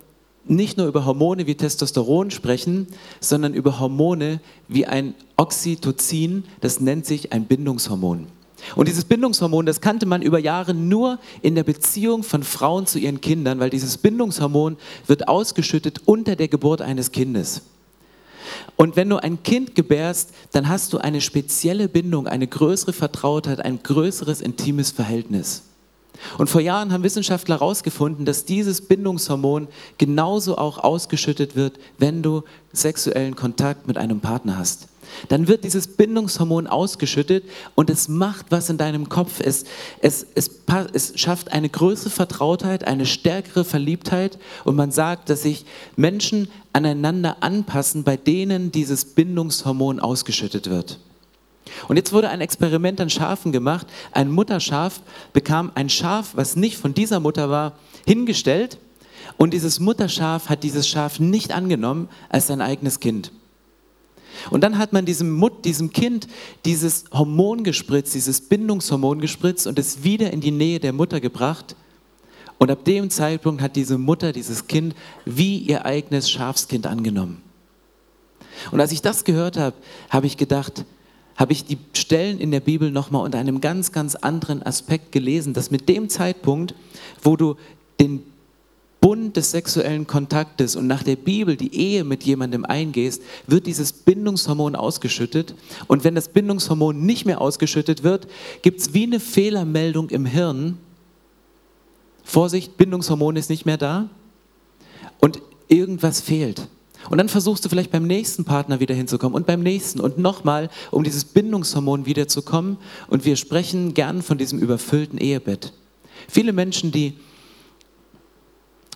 nicht 0.49 0.79
nur 0.79 0.87
über 0.87 1.05
Hormone 1.05 1.47
wie 1.47 1.55
Testosteron 1.55 2.31
sprechen, 2.31 2.87
sondern 3.21 3.55
über 3.55 3.81
Hormone 3.81 4.41
wie 4.69 4.87
ein 4.87 5.15
Oxytocin, 5.37 6.45
das 6.61 6.81
nennt 6.81 7.07
sich 7.07 7.33
ein 7.33 7.45
Bindungshormon. 7.45 8.27
Und 8.75 8.89
dieses 8.89 9.05
Bindungshormon, 9.05 9.67
das 9.67 9.81
kannte 9.81 10.07
man 10.07 10.23
über 10.23 10.39
Jahre 10.39 10.75
nur 10.75 11.19
in 11.43 11.55
der 11.55 11.65
Beziehung 11.65 12.23
von 12.23 12.43
Frauen 12.43 12.87
zu 12.87 12.99
ihren 12.99 13.21
Kindern, 13.21 13.61
weil 13.61 13.71
dieses 13.71 13.99
Bindungshormon 13.99 14.77
wird 15.07 15.29
ausgeschüttet 15.29 16.03
unter 16.07 16.37
der 16.37 16.49
Geburt 16.49 16.81
eines 16.81 17.13
Kindes. 17.13 17.63
Und 18.77 18.97
wenn 18.97 19.09
du 19.09 19.17
ein 19.17 19.43
Kind 19.43 19.75
gebärst, 19.75 20.31
dann 20.53 20.69
hast 20.69 20.93
du 20.93 20.99
eine 20.99 21.21
spezielle 21.21 21.89
Bindung, 21.89 22.27
eine 22.27 22.47
größere 22.47 22.93
Vertrautheit, 22.93 23.61
ein 23.61 23.83
größeres 23.83 24.41
intimes 24.41 24.91
Verhältnis. 24.91 25.63
Und 26.39 26.49
vor 26.49 26.61
Jahren 26.61 26.93
haben 26.93 27.03
Wissenschaftler 27.03 27.57
herausgefunden, 27.57 28.25
dass 28.25 28.45
dieses 28.45 28.81
Bindungshormon 28.81 29.69
genauso 29.99 30.59
auch 30.59 30.79
ausgeschüttet 30.79 31.57
wird, 31.57 31.79
wenn 31.99 32.23
du 32.23 32.43
sexuellen 32.73 33.37
Kontakt 33.37 33.87
mit 33.87 33.99
einem 33.99 34.21
Partner 34.21 34.59
hast. 34.59 34.89
Dann 35.29 35.49
wird 35.49 35.65
dieses 35.65 35.87
Bindungshormon 35.89 36.67
ausgeschüttet 36.67 37.45
und 37.75 37.91
es 37.91 38.09
macht 38.09 38.47
was 38.51 38.69
in 38.69 38.79
deinem 38.79 39.09
Kopf. 39.09 39.41
Es, 39.41 39.65
es, 40.01 40.27
es, 40.35 40.51
es 40.93 41.13
schafft 41.19 41.53
eine 41.53 41.69
größere 41.69 42.11
Vertrautheit, 42.11 42.87
eine 42.87 43.07
stärkere 43.07 43.65
Verliebtheit 43.65 44.39
und 44.65 44.77
man 44.77 44.91
sagt, 44.91 45.31
dass 45.31 45.43
sich 45.43 45.65
Menschen 45.97 46.49
aneinander 46.73 47.39
anpassen, 47.41 48.05
bei 48.05 48.17
denen 48.17 48.73
dieses 48.73 49.05
Bindungshormon 49.05 50.01
ausgeschüttet 50.01 50.69
wird. 50.69 50.99
Und 51.89 51.97
jetzt 51.97 52.13
wurde 52.13 52.29
ein 52.29 52.41
Experiment 52.41 53.01
an 53.01 53.11
Schafen 53.11 53.53
gemacht. 53.53 53.87
Ein 54.13 54.31
Mutterschaf 54.31 55.01
bekam 55.33 55.73
ein 55.75 55.89
Schaf, 55.89 56.33
was 56.35 56.57
nicht 56.57 56.77
von 56.77 56.95
dieser 56.95 57.21
Mutter 57.21 57.51
war, 57.51 57.75
hingestellt. 58.07 58.79
Und 59.37 59.53
dieses 59.53 59.81
Mutterschaf 59.81 60.49
hat 60.49 60.63
dieses 60.63 60.89
Schaf 60.89 61.21
nicht 61.21 61.53
angenommen 61.53 62.09
als 62.29 62.47
sein 62.47 62.61
eigenes 62.61 63.01
Kind. 63.01 63.33
Und 64.51 64.63
dann 64.63 64.79
hat 64.79 64.93
man 64.93 65.07
diesem, 65.07 65.31
Mut, 65.31 65.65
diesem 65.65 65.93
Kind 65.93 66.29
dieses 66.65 67.05
Hormon 67.13 67.65
gespritzt, 67.65 68.15
dieses 68.15 68.41
Bindungshormon 68.43 69.21
gespritzt 69.21 69.67
und 69.67 69.79
es 69.79 70.05
wieder 70.05 70.33
in 70.33 70.41
die 70.41 70.51
Nähe 70.51 70.79
der 70.79 70.93
Mutter 70.93 71.21
gebracht. 71.21 71.75
Und 72.59 72.71
ab 72.71 72.85
dem 72.85 73.11
Zeitpunkt 73.11 73.61
hat 73.61 73.77
diese 73.77 73.99
Mutter 73.99 74.33
dieses 74.33 74.67
Kind 74.67 74.95
wie 75.25 75.59
ihr 75.59 75.85
eigenes 75.85 76.31
Schafskind 76.31 76.87
angenommen. 76.87 77.43
Und 78.71 78.81
als 78.81 78.93
ich 78.93 79.03
das 79.03 79.25
gehört 79.25 79.57
habe, 79.57 79.77
habe 80.09 80.27
ich 80.27 80.37
gedacht, 80.37 80.85
habe 81.37 81.53
ich 81.53 81.65
die 81.65 81.79
Stellen 81.95 82.39
in 82.39 82.51
der 82.51 82.61
Bibel 82.61 82.91
nochmal 82.91 83.25
unter 83.25 83.39
einem 83.39 83.61
ganz, 83.61 83.93
ganz 83.93 84.15
anderen 84.15 84.63
Aspekt 84.63 85.13
gelesen, 85.13 85.53
dass 85.53 85.71
mit 85.71 85.89
dem 85.89 86.09
Zeitpunkt, 86.09 86.75
wo 87.23 87.37
du 87.37 87.57
den 88.01 88.23
Bund 89.01 89.37
des 89.37 89.51
sexuellen 89.51 90.07
Kontaktes 90.07 90.75
und 90.75 90.87
nach 90.87 91.03
der 91.03 91.17
Bibel 91.17 91.57
die 91.57 91.75
Ehe 91.75 92.03
mit 92.03 92.25
jemandem 92.25 92.65
eingehst, 92.65 93.23
wird 93.47 93.67
dieses 93.67 93.93
Bindungshormon 93.93 94.75
ausgeschüttet. 94.75 95.55
Und 95.87 96.03
wenn 96.03 96.15
das 96.15 96.29
Bindungshormon 96.29 97.05
nicht 97.05 97.27
mehr 97.27 97.41
ausgeschüttet 97.41 98.03
wird, 98.03 98.27
gibt 98.63 98.81
es 98.81 98.95
wie 98.95 99.05
eine 99.05 99.21
Fehlermeldung 99.21 100.11
im 100.11 100.27
Hirn. 100.27 100.79
Vorsicht, 102.25 102.77
Bindungshormon 102.77 103.37
ist 103.37 103.51
nicht 103.51 103.67
mehr 103.67 103.77
da 103.77 104.09
und 105.21 105.41
irgendwas 105.69 106.21
fehlt. 106.21 106.67
Und 107.11 107.19
dann 107.19 107.29
versuchst 107.29 107.65
du 107.65 107.69
vielleicht 107.69 107.91
beim 107.91 108.07
nächsten 108.07 108.45
Partner 108.45 108.81
wieder 108.81 108.95
hinzukommen 108.95 109.35
und 109.35 109.47
beim 109.47 109.63
nächsten 109.63 110.01
und 110.01 110.19
nochmal, 110.19 110.69
um 110.91 111.05
dieses 111.05 111.25
Bindungshormon 111.25 112.07
wiederzukommen. 112.07 112.79
Und 113.09 113.25
wir 113.25 113.37
sprechen 113.37 113.95
gern 113.95 114.23
von 114.23 114.39
diesem 114.39 114.59
überfüllten 114.59 115.19
Ehebett. 115.19 115.73
Viele 116.29 116.53
Menschen, 116.53 116.93
die 116.93 117.15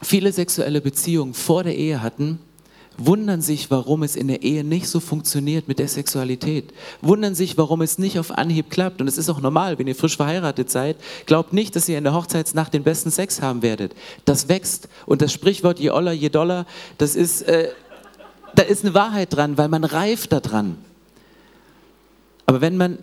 viele 0.03 0.33
sexuelle 0.33 0.81
Beziehungen 0.81 1.35
vor 1.35 1.63
der 1.63 1.77
Ehe 1.77 2.03
hatten, 2.03 2.39
wundern 2.97 3.41
sich, 3.41 3.71
warum 3.71 4.03
es 4.03 4.15
in 4.15 4.29
der 4.29 4.43
Ehe 4.43 4.63
nicht 4.63 4.87
so 4.87 5.01
funktioniert 5.01 5.69
mit 5.69 5.79
der 5.79 5.89
Sexualität. 5.89 6.73
Wundern 7.01 7.35
sich, 7.35 7.57
warum 7.57 7.81
es 7.81 7.99
nicht 7.99 8.19
auf 8.19 8.31
Anhieb 8.31 8.71
klappt. 8.71 9.01
Und 9.01 9.09
es 9.09 9.17
ist 9.17 9.29
auch 9.31 9.41
normal, 9.41 9.79
wenn 9.79 9.87
ihr 9.87 9.95
frisch 9.95 10.17
verheiratet 10.17 10.71
seid. 10.71 10.97
Glaubt 11.27 11.53
nicht, 11.53 11.75
dass 11.77 11.89
ihr 11.89 11.99
in 11.99 12.05
der 12.05 12.15
Hochzeitsnacht 12.15 12.75
den 12.75 12.83
besten 12.83 13.11
Sex 13.11 13.41
haben 13.41 13.63
werdet. 13.63 13.95
Das 14.25 14.49
wächst. 14.49 14.89
Und 15.07 15.23
das 15.23 15.33
Sprichwort 15.33 15.79
je 15.79 15.91
oller, 15.91 16.13
je 16.13 16.29
doller, 16.29 16.67
das 16.99 17.17
ist... 17.17 17.43
Äh, 17.43 17.71
da 18.55 18.63
ist 18.63 18.85
eine 18.85 18.95
Wahrheit 18.95 19.35
dran, 19.35 19.59
weil 19.59 19.69
man 19.69 19.85
reift 19.85 20.33
daran. 20.33 20.77
Aber 22.47 22.61
wenn 22.61 22.77
man 22.77 22.99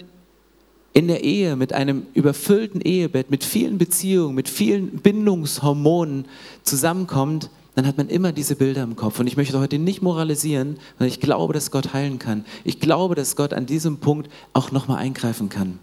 in 0.93 1.07
der 1.07 1.23
Ehe 1.23 1.55
mit 1.55 1.73
einem 1.73 2.07
überfüllten 2.13 2.81
Ehebett, 2.81 3.29
mit 3.29 3.43
vielen 3.43 3.77
Beziehungen, 3.77 4.35
mit 4.35 4.49
vielen 4.49 4.97
Bindungshormonen 4.97 6.25
zusammenkommt, 6.63 7.49
dann 7.75 7.85
hat 7.85 7.97
man 7.97 8.09
immer 8.09 8.31
diese 8.31 8.55
Bilder 8.55 8.81
im 8.81 8.95
Kopf. 8.95 9.19
Und 9.19 9.27
ich 9.27 9.37
möchte 9.37 9.59
heute 9.59 9.77
nicht 9.77 10.01
moralisieren, 10.01 10.79
weil 10.97 11.07
ich 11.07 11.19
glaube, 11.19 11.53
dass 11.53 11.69
Gott 11.69 11.93
heilen 11.93 12.17
kann. 12.17 12.43
Ich 12.63 12.79
glaube, 12.79 13.13
dass 13.13 13.35
Gott 13.35 13.53
an 13.53 13.67
diesem 13.67 13.99
Punkt 13.99 14.31
auch 14.53 14.71
nochmal 14.71 14.97
eingreifen 14.97 15.49
kann. 15.49 15.77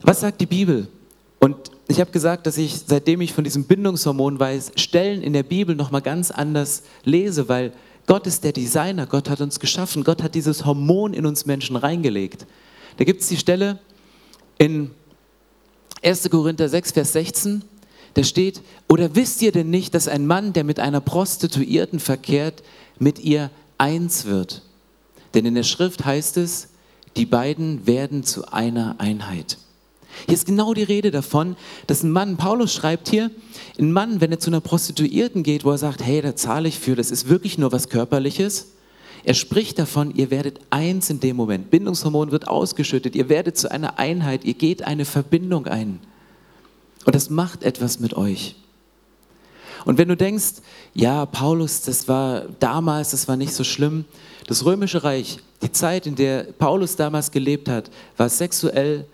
Was 0.00 0.20
sagt 0.20 0.40
die 0.40 0.46
Bibel? 0.46 0.88
Und 1.38 1.56
ich 1.88 2.00
habe 2.00 2.10
gesagt, 2.10 2.46
dass 2.46 2.56
ich, 2.56 2.84
seitdem 2.86 3.20
ich 3.20 3.34
von 3.34 3.44
diesem 3.44 3.64
Bindungshormon 3.64 4.40
weiß, 4.40 4.72
Stellen 4.76 5.20
in 5.20 5.34
der 5.34 5.42
Bibel 5.42 5.76
nochmal 5.76 6.00
ganz 6.00 6.30
anders 6.30 6.84
lese, 7.04 7.50
weil 7.50 7.72
Gott 8.06 8.26
ist 8.26 8.44
der 8.44 8.52
Designer, 8.52 9.06
Gott 9.06 9.30
hat 9.30 9.40
uns 9.40 9.60
geschaffen, 9.60 10.04
Gott 10.04 10.22
hat 10.22 10.34
dieses 10.34 10.64
Hormon 10.64 11.14
in 11.14 11.26
uns 11.26 11.46
Menschen 11.46 11.76
reingelegt. 11.76 12.46
Da 12.96 13.04
gibt 13.04 13.22
es 13.22 13.28
die 13.28 13.36
Stelle 13.36 13.78
in 14.58 14.90
1. 16.02 16.28
Korinther 16.30 16.68
6, 16.68 16.92
Vers 16.92 17.12
16, 17.12 17.62
da 18.14 18.24
steht, 18.24 18.60
oder 18.88 19.14
wisst 19.14 19.40
ihr 19.40 19.52
denn 19.52 19.70
nicht, 19.70 19.94
dass 19.94 20.08
ein 20.08 20.26
Mann, 20.26 20.52
der 20.52 20.64
mit 20.64 20.80
einer 20.80 21.00
Prostituierten 21.00 22.00
verkehrt, 22.00 22.62
mit 22.98 23.18
ihr 23.20 23.50
eins 23.78 24.24
wird? 24.24 24.62
Denn 25.34 25.46
in 25.46 25.54
der 25.54 25.62
Schrift 25.62 26.04
heißt 26.04 26.36
es, 26.36 26.68
die 27.16 27.26
beiden 27.26 27.86
werden 27.86 28.24
zu 28.24 28.52
einer 28.52 28.96
Einheit. 28.98 29.58
Hier 30.26 30.34
ist 30.34 30.46
genau 30.46 30.74
die 30.74 30.82
Rede 30.82 31.10
davon, 31.10 31.56
dass 31.86 32.02
ein 32.02 32.10
Mann, 32.10 32.36
Paulus 32.36 32.72
schreibt 32.72 33.08
hier, 33.08 33.30
ein 33.78 33.92
Mann, 33.92 34.20
wenn 34.20 34.30
er 34.30 34.38
zu 34.38 34.50
einer 34.50 34.60
Prostituierten 34.60 35.42
geht, 35.42 35.64
wo 35.64 35.70
er 35.70 35.78
sagt, 35.78 36.02
hey, 36.02 36.22
da 36.22 36.36
zahle 36.36 36.68
ich 36.68 36.78
für, 36.78 36.94
das 36.94 37.10
ist 37.10 37.28
wirklich 37.28 37.58
nur 37.58 37.72
was 37.72 37.88
Körperliches. 37.88 38.68
Er 39.24 39.34
spricht 39.34 39.78
davon, 39.78 40.14
ihr 40.14 40.30
werdet 40.30 40.60
eins 40.70 41.08
in 41.08 41.20
dem 41.20 41.36
Moment. 41.36 41.70
Bindungshormon 41.70 42.32
wird 42.32 42.48
ausgeschüttet, 42.48 43.14
ihr 43.14 43.28
werdet 43.28 43.56
zu 43.56 43.70
einer 43.70 43.98
Einheit, 43.98 44.44
ihr 44.44 44.54
geht 44.54 44.84
eine 44.84 45.04
Verbindung 45.04 45.66
ein. 45.66 46.00
Und 47.04 47.14
das 47.14 47.30
macht 47.30 47.62
etwas 47.62 48.00
mit 48.00 48.14
euch. 48.14 48.56
Und 49.84 49.98
wenn 49.98 50.08
du 50.08 50.16
denkst, 50.16 50.54
ja, 50.94 51.26
Paulus, 51.26 51.82
das 51.82 52.06
war 52.06 52.42
damals, 52.60 53.10
das 53.10 53.26
war 53.26 53.36
nicht 53.36 53.54
so 53.54 53.64
schlimm. 53.64 54.04
Das 54.46 54.64
Römische 54.64 55.02
Reich, 55.02 55.38
die 55.62 55.72
Zeit, 55.72 56.06
in 56.06 56.14
der 56.14 56.44
Paulus 56.44 56.96
damals 56.96 57.30
gelebt 57.30 57.68
hat, 57.68 57.90
war 58.16 58.28
sexuell 58.28 59.06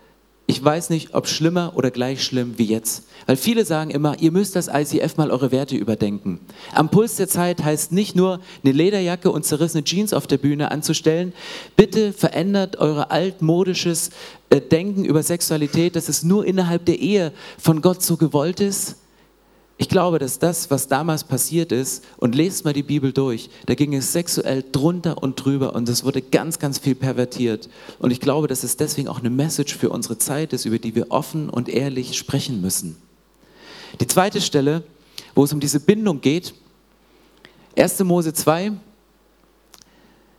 ich 0.49 0.65
weiß 0.65 0.89
nicht, 0.89 1.13
ob 1.13 1.27
schlimmer 1.27 1.73
oder 1.75 1.91
gleich 1.91 2.23
schlimm 2.23 2.57
wie 2.57 2.65
jetzt. 2.65 3.03
Weil 3.27 3.35
viele 3.35 3.65
sagen 3.65 3.91
immer, 3.91 4.19
ihr 4.19 4.31
müsst 4.31 4.55
das 4.55 4.67
ICF 4.67 5.15
mal 5.15 5.29
eure 5.29 5.51
Werte 5.51 5.75
überdenken. 5.75 6.39
Am 6.73 6.89
Puls 6.89 7.17
der 7.17 7.27
Zeit 7.27 7.63
heißt 7.63 7.91
nicht 7.91 8.15
nur, 8.15 8.39
eine 8.63 8.73
Lederjacke 8.73 9.31
und 9.31 9.45
zerrissene 9.45 9.83
Jeans 9.83 10.11
auf 10.11 10.25
der 10.25 10.39
Bühne 10.39 10.71
anzustellen. 10.71 11.33
Bitte 11.75 12.13
verändert 12.13 12.77
eure 12.77 13.11
altmodisches 13.11 14.09
äh, 14.49 14.59
Denken 14.59 15.05
über 15.05 15.21
Sexualität, 15.21 15.95
dass 15.95 16.09
es 16.09 16.23
nur 16.23 16.43
innerhalb 16.43 16.83
der 16.83 16.97
Ehe 16.97 17.31
von 17.59 17.83
Gott 17.83 18.01
so 18.01 18.17
gewollt 18.17 18.59
ist 18.59 18.95
ich 19.81 19.87
glaube, 19.87 20.19
dass 20.19 20.39
das, 20.39 20.69
was 20.69 20.89
damals 20.89 21.23
passiert 21.23 21.71
ist, 21.71 22.03
und 22.17 22.35
lest 22.35 22.65
mal 22.65 22.73
die 22.73 22.83
Bibel 22.83 23.13
durch, 23.13 23.49
da 23.65 23.75
ging 23.75 23.95
es 23.95 24.11
sexuell 24.11 24.61
drunter 24.69 25.23
und 25.23 25.43
drüber 25.43 25.73
und 25.73 25.87
es 25.87 26.03
wurde 26.03 26.21
ganz, 26.21 26.59
ganz 26.59 26.79
viel 26.79 26.95
pervertiert. 26.95 27.69
Und 27.97 28.11
ich 28.11 28.19
glaube, 28.19 28.47
dass 28.47 28.65
es 28.65 28.75
deswegen 28.75 29.07
auch 29.07 29.19
eine 29.19 29.29
Message 29.29 29.77
für 29.77 29.89
unsere 29.89 30.17
Zeit 30.17 30.51
ist, 30.51 30.65
über 30.65 30.79
die 30.79 30.95
wir 30.95 31.11
offen 31.11 31.49
und 31.49 31.69
ehrlich 31.69 32.17
sprechen 32.17 32.59
müssen. 32.59 32.97
Die 34.01 34.07
zweite 34.07 34.41
Stelle, 34.41 34.83
wo 35.33 35.45
es 35.45 35.53
um 35.53 35.61
diese 35.61 35.79
Bindung 35.79 36.19
geht, 36.19 36.53
1. 37.77 37.99
Mose 37.99 38.33
2, 38.33 38.73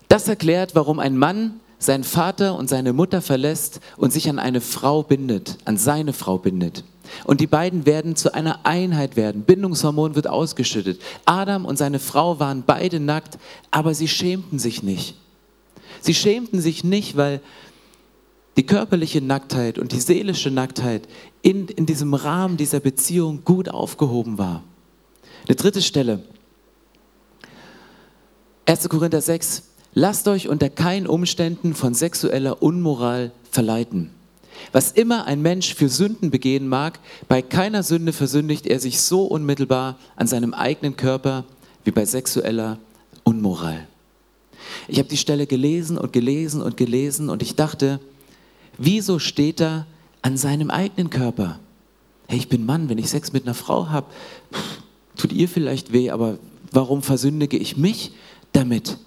das 0.08 0.28
erklärt, 0.28 0.74
warum 0.74 0.98
ein 0.98 1.16
Mann 1.16 1.60
seinen 1.78 2.04
Vater 2.04 2.56
und 2.56 2.68
seine 2.68 2.92
Mutter 2.92 3.22
verlässt 3.22 3.80
und 3.96 4.12
sich 4.12 4.28
an 4.28 4.38
eine 4.38 4.60
Frau 4.60 5.02
bindet, 5.02 5.56
an 5.64 5.78
seine 5.78 6.12
Frau 6.12 6.36
bindet. 6.36 6.84
Und 7.24 7.40
die 7.40 7.46
beiden 7.46 7.86
werden 7.86 8.16
zu 8.16 8.34
einer 8.34 8.64
Einheit 8.64 9.16
werden. 9.16 9.42
Bindungshormon 9.42 10.14
wird 10.14 10.28
ausgeschüttet. 10.28 11.00
Adam 11.24 11.64
und 11.64 11.76
seine 11.76 11.98
Frau 11.98 12.40
waren 12.40 12.64
beide 12.66 13.00
nackt, 13.00 13.38
aber 13.70 13.94
sie 13.94 14.08
schämten 14.08 14.58
sich 14.58 14.82
nicht. 14.82 15.16
Sie 16.00 16.14
schämten 16.14 16.60
sich 16.60 16.84
nicht, 16.84 17.16
weil 17.16 17.40
die 18.56 18.66
körperliche 18.66 19.20
Nacktheit 19.20 19.78
und 19.78 19.92
die 19.92 20.00
seelische 20.00 20.50
Nacktheit 20.50 21.08
in, 21.42 21.68
in 21.68 21.86
diesem 21.86 22.14
Rahmen 22.14 22.56
dieser 22.56 22.80
Beziehung 22.80 23.44
gut 23.44 23.68
aufgehoben 23.68 24.38
war. 24.38 24.62
Eine 25.46 25.56
dritte 25.56 25.82
Stelle. 25.82 26.22
1. 28.66 28.88
Korinther 28.88 29.20
6. 29.20 29.62
Lasst 29.94 30.28
euch 30.28 30.48
unter 30.48 30.68
keinen 30.68 31.06
Umständen 31.06 31.74
von 31.74 31.94
sexueller 31.94 32.62
Unmoral 32.62 33.32
verleiten. 33.50 34.10
Was 34.72 34.92
immer 34.92 35.26
ein 35.26 35.42
Mensch 35.42 35.74
für 35.74 35.88
Sünden 35.88 36.30
begehen 36.30 36.68
mag, 36.68 37.00
bei 37.28 37.42
keiner 37.42 37.82
Sünde 37.82 38.12
versündigt 38.12 38.66
er 38.66 38.78
sich 38.78 39.00
so 39.00 39.24
unmittelbar 39.24 39.98
an 40.16 40.26
seinem 40.26 40.54
eigenen 40.54 40.96
Körper 40.96 41.44
wie 41.84 41.90
bei 41.90 42.04
sexueller 42.04 42.78
Unmoral. 43.24 43.86
Ich 44.88 44.98
habe 44.98 45.08
die 45.08 45.16
Stelle 45.16 45.46
gelesen 45.46 45.98
und 45.98 46.12
gelesen 46.12 46.62
und 46.62 46.76
gelesen 46.76 47.30
und 47.30 47.42
ich 47.42 47.56
dachte, 47.56 48.00
wieso 48.78 49.18
steht 49.18 49.60
er 49.60 49.86
an 50.22 50.36
seinem 50.36 50.70
eigenen 50.70 51.10
Körper? 51.10 51.58
Hey, 52.28 52.38
ich 52.38 52.48
bin 52.48 52.64
Mann, 52.66 52.88
wenn 52.88 52.98
ich 52.98 53.10
Sex 53.10 53.32
mit 53.32 53.44
einer 53.44 53.54
Frau 53.54 53.88
habe, 53.88 54.06
tut 55.16 55.32
ihr 55.32 55.48
vielleicht 55.48 55.92
weh, 55.92 56.10
aber 56.10 56.38
warum 56.70 57.02
versündige 57.02 57.56
ich 57.56 57.76
mich 57.76 58.12
damit? 58.52 58.98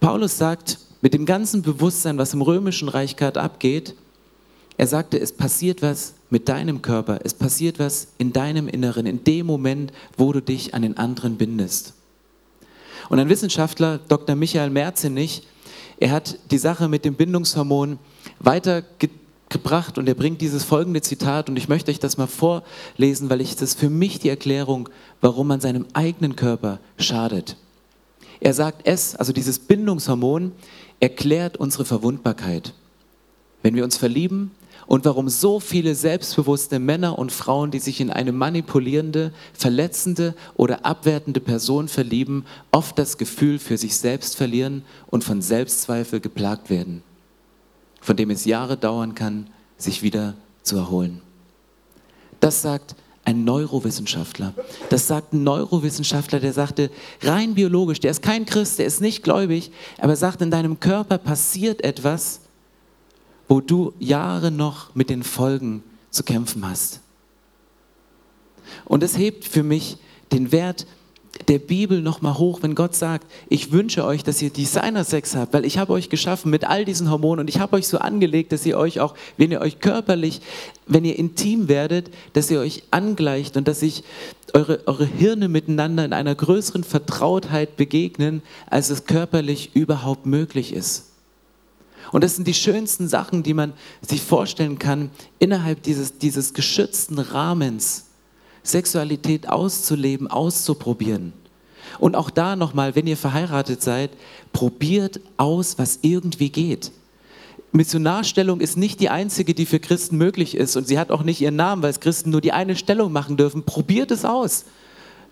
Paulus 0.00 0.36
sagt, 0.38 0.78
mit 1.00 1.14
dem 1.14 1.26
ganzen 1.26 1.62
Bewusstsein, 1.62 2.18
was 2.18 2.34
im 2.34 2.42
römischen 2.42 2.88
Reich 2.88 3.16
gerade 3.16 3.40
abgeht, 3.40 3.94
er 4.76 4.86
sagte, 4.86 5.18
es 5.18 5.32
passiert 5.32 5.82
was 5.82 6.14
mit 6.30 6.48
deinem 6.48 6.82
Körper, 6.82 7.20
es 7.24 7.34
passiert 7.34 7.78
was 7.80 8.08
in 8.16 8.32
deinem 8.32 8.68
Inneren, 8.68 9.06
in 9.06 9.24
dem 9.24 9.46
Moment, 9.46 9.92
wo 10.16 10.32
du 10.32 10.40
dich 10.40 10.72
an 10.72 10.82
den 10.82 10.96
anderen 10.96 11.36
bindest. 11.36 11.94
Und 13.08 13.18
ein 13.18 13.28
Wissenschaftler, 13.28 13.98
Dr. 14.08 14.36
Michael 14.36 14.70
Merzenich, 14.70 15.42
er 15.98 16.12
hat 16.12 16.38
die 16.52 16.58
Sache 16.58 16.88
mit 16.88 17.04
dem 17.04 17.14
Bindungshormon 17.14 17.98
weitergebracht 18.38 19.98
und 19.98 20.08
er 20.08 20.14
bringt 20.14 20.40
dieses 20.40 20.62
folgende 20.62 21.02
Zitat 21.02 21.48
und 21.48 21.56
ich 21.56 21.68
möchte 21.68 21.90
euch 21.90 21.98
das 21.98 22.16
mal 22.16 22.28
vorlesen, 22.28 23.30
weil 23.30 23.40
ich 23.40 23.56
das 23.56 23.74
für 23.74 23.90
mich 23.90 24.20
die 24.20 24.28
Erklärung, 24.28 24.88
warum 25.20 25.48
man 25.48 25.60
seinem 25.60 25.86
eigenen 25.92 26.36
Körper 26.36 26.78
schadet. 26.98 27.56
Er 28.40 28.54
sagt 28.54 28.86
es, 28.86 29.16
also 29.16 29.32
dieses 29.32 29.58
Bindungshormon, 29.58 30.52
erklärt 31.00 31.56
unsere 31.56 31.84
Verwundbarkeit. 31.84 32.74
Wenn 33.62 33.74
wir 33.74 33.84
uns 33.84 33.96
verlieben 33.96 34.52
und 34.86 35.04
warum 35.04 35.28
so 35.28 35.60
viele 35.60 35.94
selbstbewusste 35.94 36.78
Männer 36.78 37.18
und 37.18 37.32
Frauen, 37.32 37.70
die 37.70 37.78
sich 37.78 38.00
in 38.00 38.10
eine 38.10 38.32
manipulierende, 38.32 39.32
verletzende 39.52 40.34
oder 40.54 40.86
abwertende 40.86 41.40
Person 41.40 41.88
verlieben, 41.88 42.46
oft 42.72 42.98
das 42.98 43.18
Gefühl 43.18 43.58
für 43.58 43.76
sich 43.76 43.96
selbst 43.96 44.36
verlieren 44.36 44.84
und 45.08 45.24
von 45.24 45.42
Selbstzweifel 45.42 46.20
geplagt 46.20 46.70
werden, 46.70 47.02
von 48.00 48.16
dem 48.16 48.30
es 48.30 48.44
Jahre 48.44 48.76
dauern 48.76 49.14
kann, 49.14 49.48
sich 49.76 50.02
wieder 50.02 50.34
zu 50.62 50.76
erholen. 50.76 51.20
Das 52.40 52.62
sagt 52.62 52.94
ein 53.28 53.44
Neurowissenschaftler. 53.44 54.54
Das 54.88 55.06
sagt 55.06 55.34
ein 55.34 55.44
Neurowissenschaftler, 55.44 56.40
der 56.40 56.54
sagte, 56.54 56.90
rein 57.20 57.54
biologisch, 57.54 58.00
der 58.00 58.10
ist 58.10 58.22
kein 58.22 58.46
Christ, 58.46 58.78
der 58.78 58.86
ist 58.86 59.02
nicht 59.02 59.22
gläubig, 59.22 59.70
aber 59.98 60.14
er 60.14 60.16
sagt, 60.16 60.40
in 60.40 60.50
deinem 60.50 60.80
Körper 60.80 61.18
passiert 61.18 61.84
etwas, 61.84 62.40
wo 63.46 63.60
du 63.60 63.92
Jahre 63.98 64.50
noch 64.50 64.94
mit 64.94 65.10
den 65.10 65.22
Folgen 65.22 65.82
zu 66.08 66.22
kämpfen 66.22 66.66
hast. 66.66 67.00
Und 68.86 69.02
es 69.02 69.18
hebt 69.18 69.44
für 69.44 69.62
mich 69.62 69.98
den 70.32 70.50
Wert 70.50 70.86
der 71.46 71.58
Bibel 71.58 72.02
nochmal 72.02 72.36
hoch, 72.38 72.60
wenn 72.62 72.74
Gott 72.74 72.94
sagt, 72.94 73.30
ich 73.48 73.70
wünsche 73.70 74.04
euch, 74.04 74.24
dass 74.24 74.42
ihr 74.42 74.50
Designer-Sex 74.50 75.36
habt, 75.36 75.52
weil 75.52 75.64
ich 75.64 75.78
habe 75.78 75.92
euch 75.92 76.08
geschaffen 76.08 76.50
mit 76.50 76.64
all 76.64 76.84
diesen 76.84 77.10
Hormonen 77.10 77.40
und 77.40 77.48
ich 77.48 77.60
habe 77.60 77.76
euch 77.76 77.86
so 77.86 77.98
angelegt, 77.98 78.52
dass 78.52 78.66
ihr 78.66 78.76
euch 78.76 79.00
auch, 79.00 79.14
wenn 79.36 79.50
ihr 79.50 79.60
euch 79.60 79.78
körperlich, 79.78 80.40
wenn 80.86 81.04
ihr 81.04 81.18
intim 81.18 81.68
werdet, 81.68 82.10
dass 82.32 82.50
ihr 82.50 82.60
euch 82.60 82.82
angleicht 82.90 83.56
und 83.56 83.68
dass 83.68 83.80
sich 83.80 84.02
eure, 84.54 84.80
eure 84.86 85.06
Hirne 85.06 85.48
miteinander 85.48 86.04
in 86.04 86.12
einer 86.12 86.34
größeren 86.34 86.84
Vertrautheit 86.84 87.76
begegnen, 87.76 88.42
als 88.68 88.90
es 88.90 89.04
körperlich 89.04 89.70
überhaupt 89.74 90.26
möglich 90.26 90.72
ist. 90.72 91.04
Und 92.10 92.24
das 92.24 92.36
sind 92.36 92.48
die 92.48 92.54
schönsten 92.54 93.06
Sachen, 93.06 93.42
die 93.42 93.54
man 93.54 93.74
sich 94.00 94.22
vorstellen 94.22 94.78
kann, 94.78 95.10
innerhalb 95.38 95.82
dieses, 95.82 96.18
dieses 96.18 96.54
geschützten 96.54 97.18
Rahmens 97.18 98.07
Sexualität 98.62 99.48
auszuleben, 99.48 100.26
auszuprobieren. 100.28 101.32
Und 101.98 102.16
auch 102.16 102.30
da 102.30 102.56
nochmal, 102.56 102.94
wenn 102.94 103.06
ihr 103.06 103.16
verheiratet 103.16 103.82
seid, 103.82 104.10
probiert 104.52 105.20
aus, 105.36 105.78
was 105.78 106.00
irgendwie 106.02 106.50
geht. 106.50 106.92
Missionarstellung 107.72 108.60
ist 108.60 108.76
nicht 108.76 109.00
die 109.00 109.10
einzige, 109.10 109.54
die 109.54 109.66
für 109.66 109.78
Christen 109.78 110.16
möglich 110.16 110.54
ist. 110.54 110.76
Und 110.76 110.86
sie 110.88 110.98
hat 110.98 111.10
auch 111.10 111.22
nicht 111.22 111.40
ihren 111.40 111.56
Namen, 111.56 111.82
weil 111.82 111.90
es 111.90 112.00
Christen 112.00 112.30
nur 112.30 112.40
die 112.40 112.52
eine 112.52 112.76
Stellung 112.76 113.12
machen 113.12 113.36
dürfen. 113.36 113.64
Probiert 113.64 114.10
es 114.10 114.24
aus. 114.24 114.64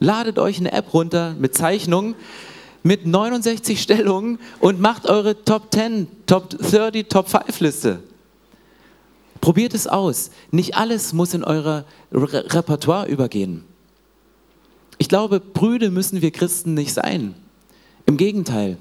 Ladet 0.00 0.38
euch 0.38 0.58
eine 0.58 0.72
App 0.72 0.92
runter 0.92 1.34
mit 1.38 1.54
Zeichnungen, 1.54 2.14
mit 2.82 3.06
69 3.06 3.80
Stellungen 3.80 4.38
und 4.60 4.80
macht 4.80 5.06
eure 5.06 5.42
Top 5.44 5.72
10, 5.72 6.08
Top 6.26 6.50
30, 6.50 7.08
Top 7.08 7.28
5 7.28 7.60
Liste. 7.60 8.00
Probiert 9.46 9.74
es 9.74 9.86
aus. 9.86 10.32
Nicht 10.50 10.74
alles 10.74 11.12
muss 11.12 11.32
in 11.32 11.44
euer 11.44 11.84
Re 12.10 12.52
Repertoire 12.52 13.06
übergehen. 13.06 13.62
Ich 14.98 15.08
glaube, 15.08 15.38
Brüde 15.38 15.92
müssen 15.92 16.20
wir 16.20 16.32
Christen 16.32 16.74
nicht 16.74 16.92
sein. 16.92 17.36
Im 18.06 18.16
Gegenteil. 18.16 18.76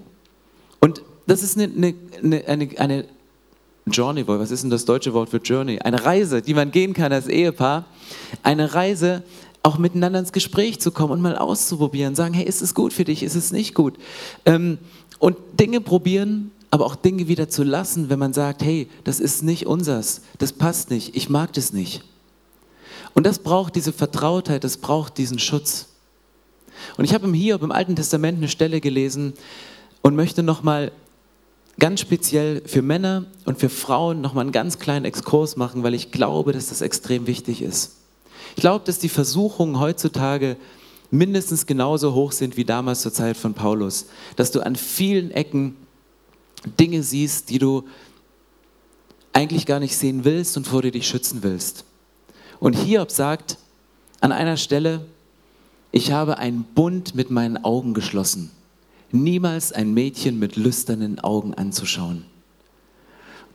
Und 0.80 1.04
das 1.28 1.44
ist 1.44 1.56
eine, 1.56 1.94
eine, 2.20 2.48
eine, 2.48 2.70
eine 2.80 3.06
Journey, 3.86 4.28
was 4.28 4.50
ist 4.50 4.64
denn 4.64 4.72
das 4.72 4.86
deutsche 4.86 5.14
Wort 5.14 5.30
für 5.30 5.38
Journey? 5.38 5.78
Eine 5.82 6.04
Reise, 6.04 6.42
die 6.42 6.56
man 6.56 6.72
gehen 6.72 6.96
kann 6.96 7.14
als 7.14 7.28
Ehepaar. 7.28 7.86
Eine 8.42 8.74
Reise, 8.74 9.22
auch 9.62 9.78
miteinander 9.78 10.18
ins 10.18 10.32
Gespräch 10.32 10.80
zu 10.80 10.90
kommen 10.90 11.14
und 11.14 11.22
mal 11.22 11.38
auszuprobieren, 11.38 12.16
sagen, 12.16 12.34
hey, 12.34 12.44
ist 12.44 12.64
es 12.64 12.74
gut 12.74 12.92
für 12.92 13.04
dich, 13.04 13.22
ist 13.22 13.36
es 13.36 13.52
nicht 13.52 13.76
gut? 13.76 14.00
Ähm, 14.48 14.80
und 15.20 15.38
Dinge 15.60 15.80
probieren, 15.80 16.50
aber 16.76 16.86
auch 16.88 16.98
Dinge 16.98 17.30
wieder 17.30 17.48
zu 17.48 17.64
lassen, 17.64 18.10
wenn 18.10 18.20
man 18.20 18.34
sagt, 18.34 18.62
hey, 18.62 18.90
das 19.06 19.22
ist 19.22 19.44
nicht 19.44 19.66
unsers, 19.66 20.20
das 20.40 20.52
passt 20.52 20.90
nicht, 20.90 21.16
ich 21.16 21.30
mag 21.30 21.54
das 21.54 21.72
nicht. 21.72 22.04
Und 23.14 23.26
das 23.26 23.40
braucht 23.40 23.78
diese 23.78 23.94
Vertrautheit, 23.94 24.66
das 24.66 24.76
braucht 24.76 25.18
diesen 25.18 25.40
Schutz. 25.40 25.88
Und 26.98 27.06
ich 27.06 27.14
habe 27.14 27.28
im 27.28 27.34
Hiob 27.34 27.64
im 27.64 27.72
Alten 27.72 27.96
Testament 27.96 28.40
eine 28.40 28.50
Stelle 28.50 28.82
gelesen 28.82 29.36
und 30.02 30.18
möchte 30.18 30.44
nochmal 30.44 30.92
ganz 31.80 32.02
speziell 32.02 32.62
für 32.66 32.82
Männer 32.82 33.26
und 33.46 33.58
für 33.58 33.70
Frauen 33.70 34.20
nochmal 34.20 34.42
einen 34.42 34.52
ganz 34.52 34.78
kleinen 34.78 35.06
Exkurs 35.06 35.56
machen, 35.56 35.82
weil 35.82 35.94
ich 35.94 36.12
glaube, 36.12 36.52
dass 36.52 36.68
das 36.68 36.82
extrem 36.82 37.26
wichtig 37.26 37.62
ist. 37.62 38.00
Ich 38.58 38.62
glaube, 38.62 38.84
dass 38.84 39.00
die 39.00 39.08
Versuchungen 39.08 39.80
heutzutage 39.80 40.58
mindestens 41.10 41.68
genauso 41.68 42.14
hoch 42.14 42.34
sind 42.34 42.58
wie 42.58 42.66
damals 42.66 43.02
zur 43.02 43.14
Zeit 43.14 43.38
von 43.38 43.54
Paulus, 43.54 44.08
dass 44.36 44.52
du 44.52 44.60
an 44.60 44.76
vielen 44.76 45.32
Ecken 45.32 45.78
Dinge 46.66 47.04
siehst, 47.04 47.50
die 47.50 47.60
du 47.60 47.84
eigentlich 49.34 49.66
gar 49.66 49.80
nicht 49.80 49.96
sehen 49.98 50.24
willst 50.24 50.56
und 50.58 50.68
vor 50.68 50.82
dir 50.82 50.92
dich 50.92 51.08
schützen 51.08 51.44
willst. 51.44 51.86
Und 52.60 52.74
Hiob 52.74 53.12
sagt 53.12 53.58
an 54.22 54.32
einer 54.32 54.58
Stelle, 54.58 55.06
ich 55.92 56.12
habe 56.12 56.38
einen 56.38 56.64
Bund 56.64 57.16
mit 57.16 57.32
meinen 57.32 57.64
Augen 57.64 57.94
geschlossen, 57.94 58.52
niemals 59.12 59.72
ein 59.72 59.94
Mädchen 59.94 60.40
mit 60.40 60.56
lüsternen 60.56 61.20
Augen 61.20 61.54
anzuschauen. 61.54 62.26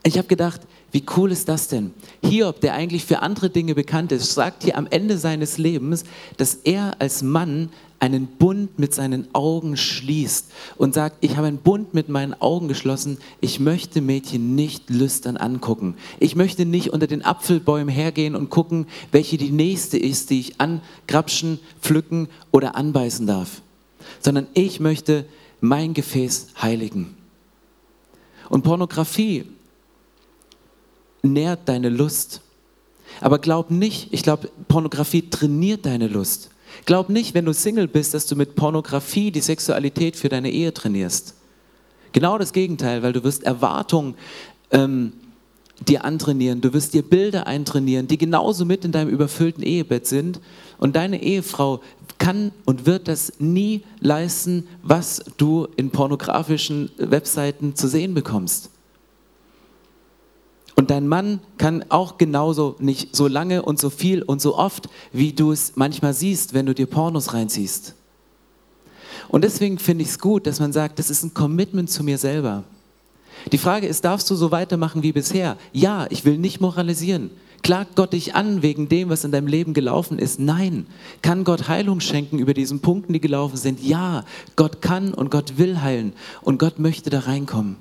Ich 0.02 0.16
habe 0.16 0.28
gedacht, 0.28 0.62
wie 0.92 1.04
cool 1.16 1.30
ist 1.30 1.48
das 1.48 1.68
denn? 1.68 1.92
Hiob, 2.22 2.60
der 2.60 2.74
eigentlich 2.74 3.04
für 3.04 3.20
andere 3.20 3.50
Dinge 3.50 3.74
bekannt 3.74 4.12
ist, 4.12 4.32
sagt 4.32 4.64
hier 4.64 4.78
am 4.78 4.86
Ende 4.88 5.18
seines 5.18 5.58
Lebens, 5.58 6.04
dass 6.36 6.54
er 6.54 6.96
als 7.00 7.22
Mann 7.22 7.68
einen 8.00 8.26
Bund 8.26 8.78
mit 8.78 8.94
seinen 8.94 9.28
Augen 9.34 9.76
schließt 9.76 10.50
und 10.78 10.94
sagt, 10.94 11.18
ich 11.20 11.36
habe 11.36 11.48
einen 11.48 11.58
Bund 11.58 11.92
mit 11.92 12.08
meinen 12.08 12.32
Augen 12.40 12.66
geschlossen, 12.66 13.18
ich 13.42 13.60
möchte 13.60 14.00
Mädchen 14.00 14.54
nicht 14.54 14.88
lüstern 14.88 15.36
angucken. 15.36 15.96
Ich 16.18 16.34
möchte 16.34 16.64
nicht 16.64 16.94
unter 16.94 17.06
den 17.06 17.22
Apfelbäumen 17.22 17.94
hergehen 17.94 18.34
und 18.34 18.48
gucken, 18.48 18.86
welche 19.12 19.36
die 19.36 19.50
nächste 19.50 19.98
ist, 19.98 20.30
die 20.30 20.40
ich 20.40 20.54
angrapschen, 20.60 21.60
pflücken 21.82 22.28
oder 22.50 22.74
anbeißen 22.74 23.26
darf, 23.26 23.60
sondern 24.18 24.46
ich 24.54 24.80
möchte 24.80 25.26
mein 25.60 25.92
Gefäß 25.92 26.48
heiligen. 26.62 27.14
Und 28.48 28.62
Pornografie 28.62 29.44
nährt 31.22 31.60
deine 31.66 31.88
Lust. 31.88 32.40
Aber 33.20 33.38
glaub 33.38 33.70
nicht, 33.70 34.08
ich 34.12 34.22
glaube, 34.22 34.48
Pornografie 34.68 35.28
trainiert 35.28 35.86
deine 35.86 36.08
Lust. 36.08 36.50
Glaub 36.86 37.08
nicht, 37.08 37.34
wenn 37.34 37.44
du 37.44 37.52
Single 37.52 37.88
bist, 37.88 38.14
dass 38.14 38.26
du 38.26 38.36
mit 38.36 38.54
Pornografie 38.54 39.30
die 39.30 39.40
Sexualität 39.40 40.16
für 40.16 40.28
deine 40.28 40.50
Ehe 40.50 40.72
trainierst. 40.72 41.34
Genau 42.12 42.38
das 42.38 42.52
Gegenteil, 42.52 43.02
weil 43.02 43.12
du 43.12 43.22
wirst 43.22 43.44
Erwartungen 43.44 44.14
ähm, 44.70 45.12
dir 45.86 46.04
antrainieren, 46.04 46.60
du 46.60 46.72
wirst 46.72 46.94
dir 46.94 47.02
Bilder 47.02 47.46
eintrainieren, 47.46 48.06
die 48.06 48.18
genauso 48.18 48.64
mit 48.64 48.84
in 48.84 48.92
deinem 48.92 49.08
überfüllten 49.08 49.62
Ehebett 49.62 50.06
sind. 50.06 50.40
Und 50.78 50.96
deine 50.96 51.22
Ehefrau 51.22 51.80
kann 52.18 52.52
und 52.64 52.86
wird 52.86 53.08
das 53.08 53.32
nie 53.38 53.82
leisten, 54.00 54.66
was 54.82 55.22
du 55.36 55.68
in 55.76 55.90
pornografischen 55.90 56.90
Webseiten 56.98 57.74
zu 57.74 57.88
sehen 57.88 58.14
bekommst. 58.14 58.70
Und 60.80 60.88
dein 60.88 61.08
Mann 61.08 61.40
kann 61.58 61.84
auch 61.90 62.16
genauso 62.16 62.74
nicht 62.78 63.14
so 63.14 63.28
lange 63.28 63.60
und 63.60 63.78
so 63.78 63.90
viel 63.90 64.22
und 64.22 64.40
so 64.40 64.56
oft, 64.56 64.88
wie 65.12 65.34
du 65.34 65.52
es 65.52 65.72
manchmal 65.74 66.14
siehst, 66.14 66.54
wenn 66.54 66.64
du 66.64 66.74
dir 66.74 66.86
Pornos 66.86 67.34
reinziehst. 67.34 67.94
Und 69.28 69.44
deswegen 69.44 69.78
finde 69.78 70.04
ich 70.04 70.08
es 70.08 70.18
gut, 70.18 70.46
dass 70.46 70.58
man 70.58 70.72
sagt, 70.72 70.98
das 70.98 71.10
ist 71.10 71.22
ein 71.22 71.34
Commitment 71.34 71.90
zu 71.90 72.02
mir 72.02 72.16
selber. 72.16 72.64
Die 73.52 73.58
Frage 73.58 73.88
ist, 73.88 74.06
darfst 74.06 74.30
du 74.30 74.34
so 74.34 74.52
weitermachen 74.52 75.02
wie 75.02 75.12
bisher? 75.12 75.58
Ja, 75.74 76.06
ich 76.08 76.24
will 76.24 76.38
nicht 76.38 76.62
moralisieren. 76.62 77.30
Klagt 77.62 77.94
Gott 77.94 78.14
dich 78.14 78.34
an 78.34 78.62
wegen 78.62 78.88
dem, 78.88 79.10
was 79.10 79.24
in 79.24 79.32
deinem 79.32 79.48
Leben 79.48 79.74
gelaufen 79.74 80.18
ist? 80.18 80.40
Nein. 80.40 80.86
Kann 81.20 81.44
Gott 81.44 81.68
Heilung 81.68 82.00
schenken 82.00 82.38
über 82.38 82.54
diesen 82.54 82.80
Punkten, 82.80 83.12
die 83.12 83.20
gelaufen 83.20 83.58
sind? 83.58 83.82
Ja. 83.82 84.24
Gott 84.56 84.80
kann 84.80 85.12
und 85.12 85.30
Gott 85.30 85.58
will 85.58 85.82
heilen 85.82 86.14
und 86.40 86.58
Gott 86.58 86.78
möchte 86.78 87.10
da 87.10 87.18
reinkommen. 87.18 87.76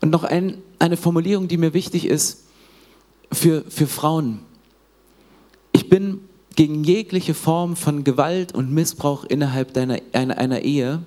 Und 0.00 0.08
noch 0.08 0.24
ein, 0.24 0.62
eine 0.80 0.96
Formulierung, 0.96 1.46
die 1.46 1.58
mir 1.58 1.74
wichtig 1.74 2.06
ist 2.06 2.44
für, 3.32 3.64
für 3.68 3.86
Frauen. 3.86 4.40
Ich 5.72 5.88
bin 5.88 6.20
gegen 6.56 6.82
jegliche 6.82 7.34
Form 7.34 7.76
von 7.76 8.02
Gewalt 8.02 8.52
und 8.54 8.72
Missbrauch 8.72 9.24
innerhalb 9.24 9.72
deiner, 9.72 9.98
einer, 10.12 10.36
einer 10.38 10.62
Ehe. 10.62 11.02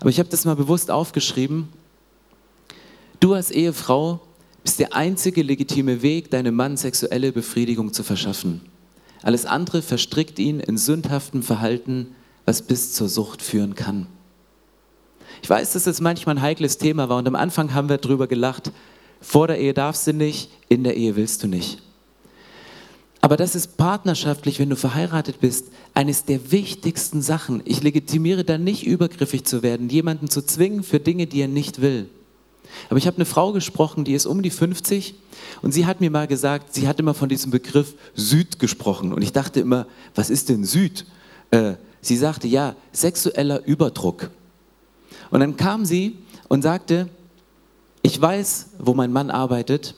Aber 0.00 0.10
ich 0.10 0.18
habe 0.18 0.28
das 0.28 0.44
mal 0.44 0.56
bewusst 0.56 0.90
aufgeschrieben. 0.90 1.68
Du 3.20 3.34
als 3.34 3.50
Ehefrau 3.50 4.20
bist 4.64 4.78
der 4.78 4.94
einzige 4.94 5.42
legitime 5.42 6.02
Weg, 6.02 6.30
deinem 6.30 6.56
Mann 6.56 6.76
sexuelle 6.76 7.32
Befriedigung 7.32 7.92
zu 7.92 8.02
verschaffen. 8.02 8.62
Alles 9.22 9.46
andere 9.46 9.82
verstrickt 9.82 10.38
ihn 10.38 10.58
in 10.58 10.76
sündhaftem 10.76 11.42
Verhalten, 11.42 12.08
was 12.44 12.62
bis 12.62 12.92
zur 12.92 13.08
Sucht 13.08 13.42
führen 13.42 13.74
kann. 13.74 14.06
Ich 15.42 15.50
weiß, 15.50 15.72
dass 15.72 15.84
das 15.84 16.00
manchmal 16.00 16.36
ein 16.36 16.42
heikles 16.42 16.78
Thema 16.78 17.08
war 17.08 17.18
und 17.18 17.26
am 17.26 17.34
Anfang 17.34 17.74
haben 17.74 17.88
wir 17.88 17.98
darüber 17.98 18.28
gelacht. 18.28 18.70
Vor 19.20 19.48
der 19.48 19.58
Ehe 19.58 19.74
darfst 19.74 20.06
du 20.06 20.12
nicht, 20.12 20.50
in 20.68 20.84
der 20.84 20.96
Ehe 20.96 21.16
willst 21.16 21.42
du 21.42 21.48
nicht. 21.48 21.82
Aber 23.20 23.36
das 23.36 23.54
ist 23.54 23.76
partnerschaftlich, 23.76 24.58
wenn 24.58 24.70
du 24.70 24.76
verheiratet 24.76 25.40
bist, 25.40 25.66
eines 25.94 26.24
der 26.24 26.50
wichtigsten 26.50 27.22
Sachen. 27.22 27.60
Ich 27.64 27.82
legitimiere 27.82 28.44
da 28.44 28.56
nicht 28.56 28.84
übergriffig 28.86 29.44
zu 29.44 29.62
werden, 29.62 29.88
jemanden 29.88 30.28
zu 30.28 30.42
zwingen 30.42 30.82
für 30.84 31.00
Dinge, 31.00 31.26
die 31.26 31.40
er 31.40 31.48
nicht 31.48 31.80
will. 31.80 32.08
Aber 32.88 32.98
ich 32.98 33.06
habe 33.06 33.16
eine 33.16 33.24
Frau 33.24 33.52
gesprochen, 33.52 34.04
die 34.04 34.14
ist 34.14 34.26
um 34.26 34.42
die 34.42 34.50
50 34.50 35.14
und 35.60 35.72
sie 35.72 35.86
hat 35.86 36.00
mir 36.00 36.10
mal 36.10 36.26
gesagt, 36.26 36.74
sie 36.74 36.88
hat 36.88 36.98
immer 37.00 37.14
von 37.14 37.28
diesem 37.28 37.50
Begriff 37.50 37.94
Süd 38.14 38.58
gesprochen 38.58 39.12
und 39.12 39.22
ich 39.22 39.32
dachte 39.32 39.60
immer, 39.60 39.86
was 40.14 40.30
ist 40.30 40.48
denn 40.48 40.64
Süd? 40.64 41.04
Äh, 41.50 41.74
sie 42.00 42.16
sagte, 42.16 42.46
ja, 42.48 42.76
sexueller 42.92 43.64
Überdruck. 43.66 44.30
Und 45.30 45.40
dann 45.40 45.56
kam 45.56 45.84
sie 45.84 46.18
und 46.48 46.62
sagte, 46.62 47.08
ich 48.02 48.20
weiß, 48.20 48.70
wo 48.78 48.94
mein 48.94 49.12
Mann 49.12 49.30
arbeitet. 49.30 49.94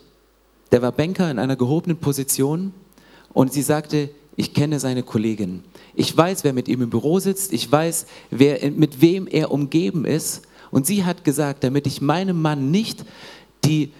Der 0.72 0.82
war 0.82 0.92
Banker 0.92 1.30
in 1.30 1.38
einer 1.38 1.56
gehobenen 1.56 1.98
Position. 1.98 2.72
Und 3.32 3.52
sie 3.52 3.62
sagte, 3.62 4.10
ich 4.36 4.52
kenne 4.54 4.80
seine 4.80 5.02
Kollegin. 5.02 5.62
Ich 5.94 6.16
weiß, 6.16 6.44
wer 6.44 6.52
mit 6.52 6.68
ihm 6.68 6.82
im 6.82 6.90
Büro 6.90 7.18
sitzt. 7.18 7.52
Ich 7.52 7.70
weiß, 7.70 8.06
wer, 8.30 8.70
mit 8.70 9.00
wem 9.00 9.26
er 9.26 9.50
umgeben 9.50 10.04
ist. 10.04 10.42
Und 10.70 10.86
sie 10.86 11.04
hat 11.04 11.24
gesagt, 11.24 11.64
damit 11.64 11.86
ich 11.86 12.00
meinem 12.00 12.42
Mann 12.42 12.70
nicht 12.70 13.04
die, 13.64 13.92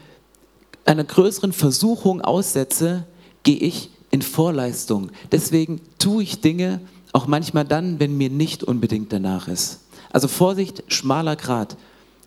einer 0.84 1.04
größeren 1.04 1.52
Versuchung 1.52 2.20
aussetze, 2.20 3.06
gehe 3.42 3.58
ich 3.58 3.90
in 4.10 4.22
Vorleistung. 4.22 5.10
Deswegen 5.32 5.80
tue 5.98 6.22
ich 6.24 6.40
Dinge 6.40 6.80
auch 7.12 7.28
manchmal 7.28 7.64
dann, 7.64 8.00
wenn 8.00 8.16
mir 8.16 8.28
nicht 8.28 8.64
unbedingt 8.64 9.12
danach 9.12 9.46
ist. 9.46 9.83
Also 10.14 10.28
Vorsicht, 10.28 10.84
schmaler 10.86 11.34
Grat. 11.34 11.76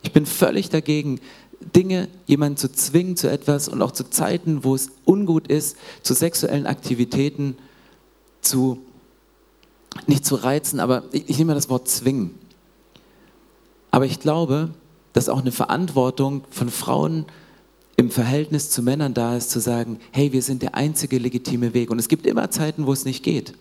Ich 0.02 0.12
bin 0.12 0.26
völlig 0.26 0.70
dagegen, 0.70 1.22
Dinge, 1.74 2.10
jemanden 2.26 2.58
zu 2.58 2.70
zwingen 2.70 3.16
zu 3.16 3.32
etwas 3.32 3.70
und 3.70 3.82
auch 3.82 3.94
zu 3.94 4.10
Zeiten, 4.10 4.66
wo 4.66 4.76
es 4.76 4.92
ungut 5.06 5.48
ist, 5.48 5.78
zu 6.02 6.14
sexuellen 6.14 6.66
Aktivitäten 6.66 7.56
zu, 8.42 8.80
nicht 10.06 10.26
zu 10.26 10.36
reizen, 10.36 10.82
aber 10.82 11.04
ich, 11.14 11.30
ich 11.30 11.38
nehme 11.38 11.54
das 11.54 11.70
Wort 11.70 11.88
zwingen. 11.88 12.36
Aber 13.90 14.06
ich 14.06 14.20
glaube, 14.20 14.72
dass 15.14 15.30
auch 15.30 15.40
eine 15.40 15.54
Verantwortung 15.54 16.44
von 16.50 16.70
Frauen 16.70 17.26
im 17.96 18.12
Verhältnis 18.12 18.70
zu 18.70 18.84
Männern 18.84 19.14
da 19.14 19.38
ist, 19.38 19.50
zu 19.50 19.62
sagen, 19.62 20.02
hey, 20.12 20.34
wir 20.34 20.42
sind 20.42 20.62
der 20.62 20.76
einzige 20.76 21.20
legitime 21.20 21.74
Weg. 21.74 21.90
Und 21.90 22.00
es 22.00 22.10
gibt 22.10 22.26
immer 22.28 22.52
Zeiten, 22.52 22.86
wo 22.86 22.92
es 22.92 23.06
nicht 23.06 23.24
geht. 23.24 23.54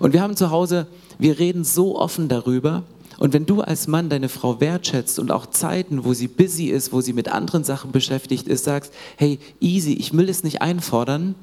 Und 0.00 0.12
wir 0.12 0.20
haben 0.20 0.36
zu 0.36 0.50
Hause, 0.50 0.86
wir 1.18 1.38
reden 1.38 1.64
so 1.64 1.98
offen 1.98 2.28
darüber, 2.28 2.84
und 3.18 3.32
wenn 3.32 3.46
du 3.46 3.62
als 3.62 3.88
Mann 3.88 4.08
deine 4.08 4.28
Frau 4.28 4.60
wertschätzt 4.60 5.18
und 5.18 5.30
auch 5.30 5.46
Zeiten, 5.46 6.04
wo 6.04 6.12
sie 6.12 6.28
busy 6.28 6.66
ist, 6.66 6.92
wo 6.92 7.00
sie 7.00 7.12
mit 7.12 7.28
anderen 7.28 7.64
Sachen 7.64 7.92
beschäftigt 7.92 8.46
ist, 8.46 8.64
sagst, 8.64 8.92
hey, 9.16 9.38
easy, 9.60 9.94
ich 9.94 10.12
will 10.12 10.28
es 10.28 10.44
nicht 10.44 10.60
einfordern, 10.60 11.34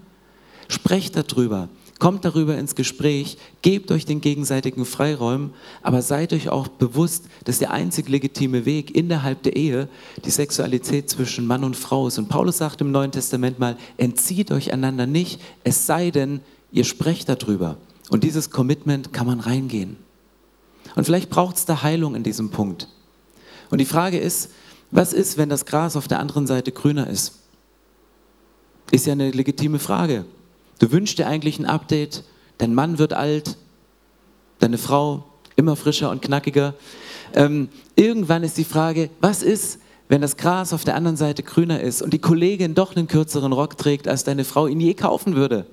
sprecht 0.67 1.15
darüber, 1.15 1.69
kommt 1.97 2.25
darüber 2.25 2.57
ins 2.57 2.75
Gespräch, 2.75 3.37
gebt 3.61 3.91
euch 3.91 4.05
den 4.05 4.21
gegenseitigen 4.21 4.85
Freiraum, 4.85 5.51
aber 5.81 6.01
seid 6.01 6.33
euch 6.33 6.49
auch 6.49 6.67
bewusst, 6.67 7.25
dass 7.45 7.59
der 7.59 7.71
einzig 7.71 8.07
legitime 8.07 8.65
Weg 8.65 8.95
innerhalb 8.95 9.41
der 9.43 9.55
Ehe 9.55 9.87
die 10.25 10.31
Sexualität 10.31 11.09
zwischen 11.09 11.47
Mann 11.47 11.63
und 11.63 11.75
Frau 11.75 12.07
ist. 12.07 12.19
Und 12.19 12.29
Paulus 12.29 12.59
sagt 12.59 12.81
im 12.81 12.91
Neuen 12.91 13.11
Testament 13.11 13.57
mal, 13.57 13.77
entzieht 13.97 14.51
euch 14.51 14.73
einander 14.73 15.07
nicht, 15.07 15.41
es 15.63 15.87
sei 15.87 16.11
denn, 16.11 16.41
ihr 16.71 16.83
sprecht 16.83 17.29
darüber. 17.29 17.77
Und 18.09 18.23
dieses 18.23 18.49
Commitment 18.51 19.13
kann 19.13 19.25
man 19.25 19.39
reingehen. 19.39 19.97
Und 20.95 21.05
vielleicht 21.05 21.29
braucht 21.29 21.57
es 21.57 21.65
da 21.65 21.81
Heilung 21.81 22.15
in 22.15 22.23
diesem 22.23 22.49
Punkt. 22.49 22.87
Und 23.69 23.79
die 23.79 23.85
Frage 23.85 24.19
ist, 24.19 24.51
was 24.91 25.13
ist, 25.13 25.37
wenn 25.37 25.49
das 25.49 25.65
Gras 25.65 25.95
auf 25.95 26.07
der 26.07 26.19
anderen 26.19 26.45
Seite 26.45 26.71
grüner 26.71 27.09
ist? 27.09 27.39
Ist 28.91 29.07
ja 29.07 29.13
eine 29.13 29.31
legitime 29.31 29.79
Frage. 29.79 30.25
Du 30.79 30.91
wünschst 30.91 31.17
dir 31.17 31.27
eigentlich 31.27 31.57
ein 31.57 31.65
Update, 31.65 32.23
dein 32.59 32.75
Mann 32.75 32.99
wird 32.99 33.13
alt, 33.13 33.57
deine 34.59 34.77
Frau 34.77 35.25
immer 35.55 35.75
frischer 35.75 36.11
und 36.11 36.21
knackiger. 36.21 36.75
Ähm, 37.33 37.69
irgendwann 37.95 38.43
ist 38.43 38.57
die 38.57 38.63
Frage, 38.63 39.09
was 39.19 39.41
ist, 39.41 39.79
wenn 40.09 40.21
das 40.21 40.37
Gras 40.37 40.73
auf 40.73 40.83
der 40.83 40.95
anderen 40.95 41.17
Seite 41.17 41.41
grüner 41.41 41.81
ist 41.81 42.01
und 42.01 42.13
die 42.13 42.19
Kollegin 42.19 42.75
doch 42.75 42.95
einen 42.95 43.07
kürzeren 43.07 43.53
Rock 43.53 43.77
trägt, 43.77 44.07
als 44.07 44.23
deine 44.23 44.43
Frau 44.43 44.67
ihn 44.67 44.79
je 44.79 44.93
kaufen 44.93 45.35
würde? 45.35 45.65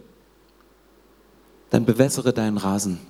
Dann 1.68 1.84
bewässere 1.84 2.32
deinen 2.32 2.56
Rasen. 2.56 3.00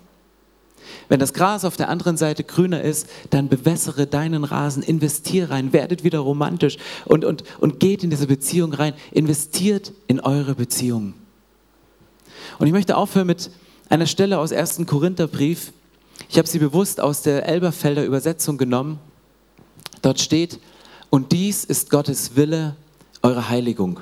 Wenn 1.11 1.19
das 1.19 1.35
Gras 1.35 1.65
auf 1.65 1.77
der 1.77 1.89
anderen 1.89 2.17
Seite 2.17 2.45
grüner 2.45 2.83
ist, 2.83 3.09
dann 3.31 3.49
bewässere 3.49 4.07
deinen 4.07 4.45
Rasen, 4.45 4.81
investier 4.81 5.51
rein, 5.51 5.73
werdet 5.73 6.05
wieder 6.05 6.21
romantisch 6.21 6.79
und, 7.05 7.25
und, 7.25 7.43
und 7.59 7.81
geht 7.81 8.05
in 8.05 8.11
diese 8.11 8.29
Beziehung 8.29 8.73
rein, 8.73 8.95
investiert 9.11 9.93
in 10.07 10.21
eure 10.21 10.55
Beziehung. 10.55 11.15
Und 12.61 12.69
ich 12.69 12.73
möchte 12.73 12.97
aufhören 12.97 13.27
mit 13.27 13.51
einer 13.89 14.07
Stelle 14.07 14.39
aus 14.39 14.53
1. 14.53 14.87
Korintherbrief. 14.87 15.73
Ich 16.29 16.39
habe 16.39 16.47
sie 16.47 16.61
bewusst 16.61 17.01
aus 17.01 17.23
der 17.23 17.45
Elberfelder 17.45 18.05
Übersetzung 18.05 18.57
genommen. 18.57 19.01
Dort 20.03 20.21
steht, 20.21 20.61
und 21.11 21.33
dies 21.33 21.65
ist 21.65 21.91
Gottes 21.91 22.37
Wille, 22.37 22.77
eure 23.23 23.49
Heiligung. 23.49 23.99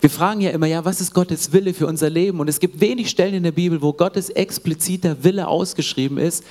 Wir 0.00 0.10
fragen 0.10 0.40
ja 0.40 0.50
immer, 0.50 0.66
ja, 0.66 0.84
was 0.84 1.00
ist 1.00 1.14
Gottes 1.14 1.52
Wille 1.52 1.72
für 1.72 1.86
unser 1.86 2.10
Leben? 2.10 2.40
Und 2.40 2.48
es 2.48 2.60
gibt 2.60 2.80
wenig 2.80 3.10
Stellen 3.10 3.34
in 3.34 3.42
der 3.42 3.52
Bibel, 3.52 3.80
wo 3.80 3.92
Gottes 3.92 4.30
expliziter 4.30 5.24
Wille 5.24 5.48
ausgeschrieben 5.48 6.18
ist. 6.18 6.44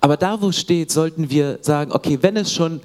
Aber 0.00 0.16
da, 0.16 0.40
wo 0.40 0.48
es 0.48 0.58
steht, 0.58 0.90
sollten 0.90 1.30
wir 1.30 1.58
sagen, 1.60 1.92
okay, 1.92 2.18
wenn 2.20 2.36
es 2.36 2.52
schon 2.52 2.80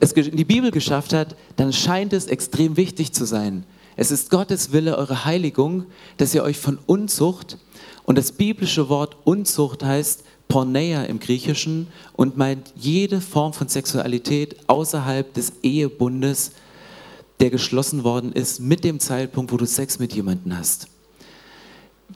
es 0.00 0.12
in 0.12 0.36
die 0.36 0.44
Bibel 0.44 0.70
geschafft 0.70 1.12
hat, 1.12 1.36
dann 1.56 1.72
scheint 1.72 2.12
es 2.12 2.26
extrem 2.26 2.76
wichtig 2.76 3.12
zu 3.12 3.24
sein. 3.24 3.64
Es 3.96 4.10
ist 4.10 4.30
Gottes 4.30 4.72
Wille, 4.72 4.96
eure 4.96 5.24
Heiligung, 5.24 5.84
dass 6.16 6.34
ihr 6.34 6.42
euch 6.42 6.58
von 6.58 6.78
Unzucht, 6.86 7.58
und 8.06 8.16
das 8.16 8.32
biblische 8.32 8.88
Wort 8.88 9.16
Unzucht 9.24 9.82
heißt 9.82 10.22
Porneia 10.48 11.04
im 11.04 11.18
Griechischen 11.18 11.88
und 12.14 12.36
meint 12.36 12.72
jede 12.76 13.20
Form 13.20 13.52
von 13.52 13.68
Sexualität 13.68 14.56
außerhalb 14.68 15.34
des 15.34 15.54
Ehebundes 15.62 16.52
der 17.40 17.50
geschlossen 17.50 18.04
worden 18.04 18.32
ist 18.32 18.60
mit 18.60 18.84
dem 18.84 19.00
Zeitpunkt, 19.00 19.52
wo 19.52 19.56
du 19.56 19.66
Sex 19.66 19.98
mit 19.98 20.14
jemandem 20.14 20.56
hast. 20.56 20.88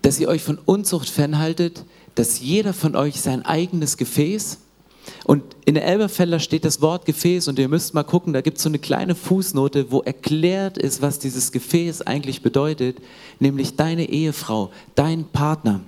Dass 0.03 0.19
ihr 0.19 0.29
euch 0.29 0.43
von 0.43 0.59
Unzucht 0.65 1.09
fernhaltet, 1.09 1.85
dass 2.15 2.41
jeder 2.41 2.73
von 2.73 2.97
euch 2.97 3.21
sein 3.21 3.45
eigenes 3.45 3.97
Gefäß, 3.97 4.59
und 5.25 5.43
in 5.65 5.75
der 5.75 5.87
Elberfeller 5.87 6.41
steht 6.41 6.65
das 6.65 6.81
Wort 6.81 7.05
Gefäß 7.05 7.49
und 7.49 7.59
ihr 7.59 7.69
müsst 7.69 7.95
mal 7.95 8.03
gucken, 8.03 8.33
da 8.33 8.41
gibt 8.41 8.59
es 8.59 8.63
so 8.63 8.69
eine 8.69 8.79
kleine 8.79 9.15
Fußnote, 9.15 9.91
wo 9.91 10.01
erklärt 10.01 10.79
ist, 10.79 11.03
was 11.03 11.19
dieses 11.19 11.53
Gefäß 11.53 12.03
eigentlich 12.03 12.43
bedeutet, 12.43 12.99
nämlich 13.39 13.77
deine 13.77 14.09
Ehefrau, 14.09 14.71
dein 14.95 15.25
Partner. 15.25 15.81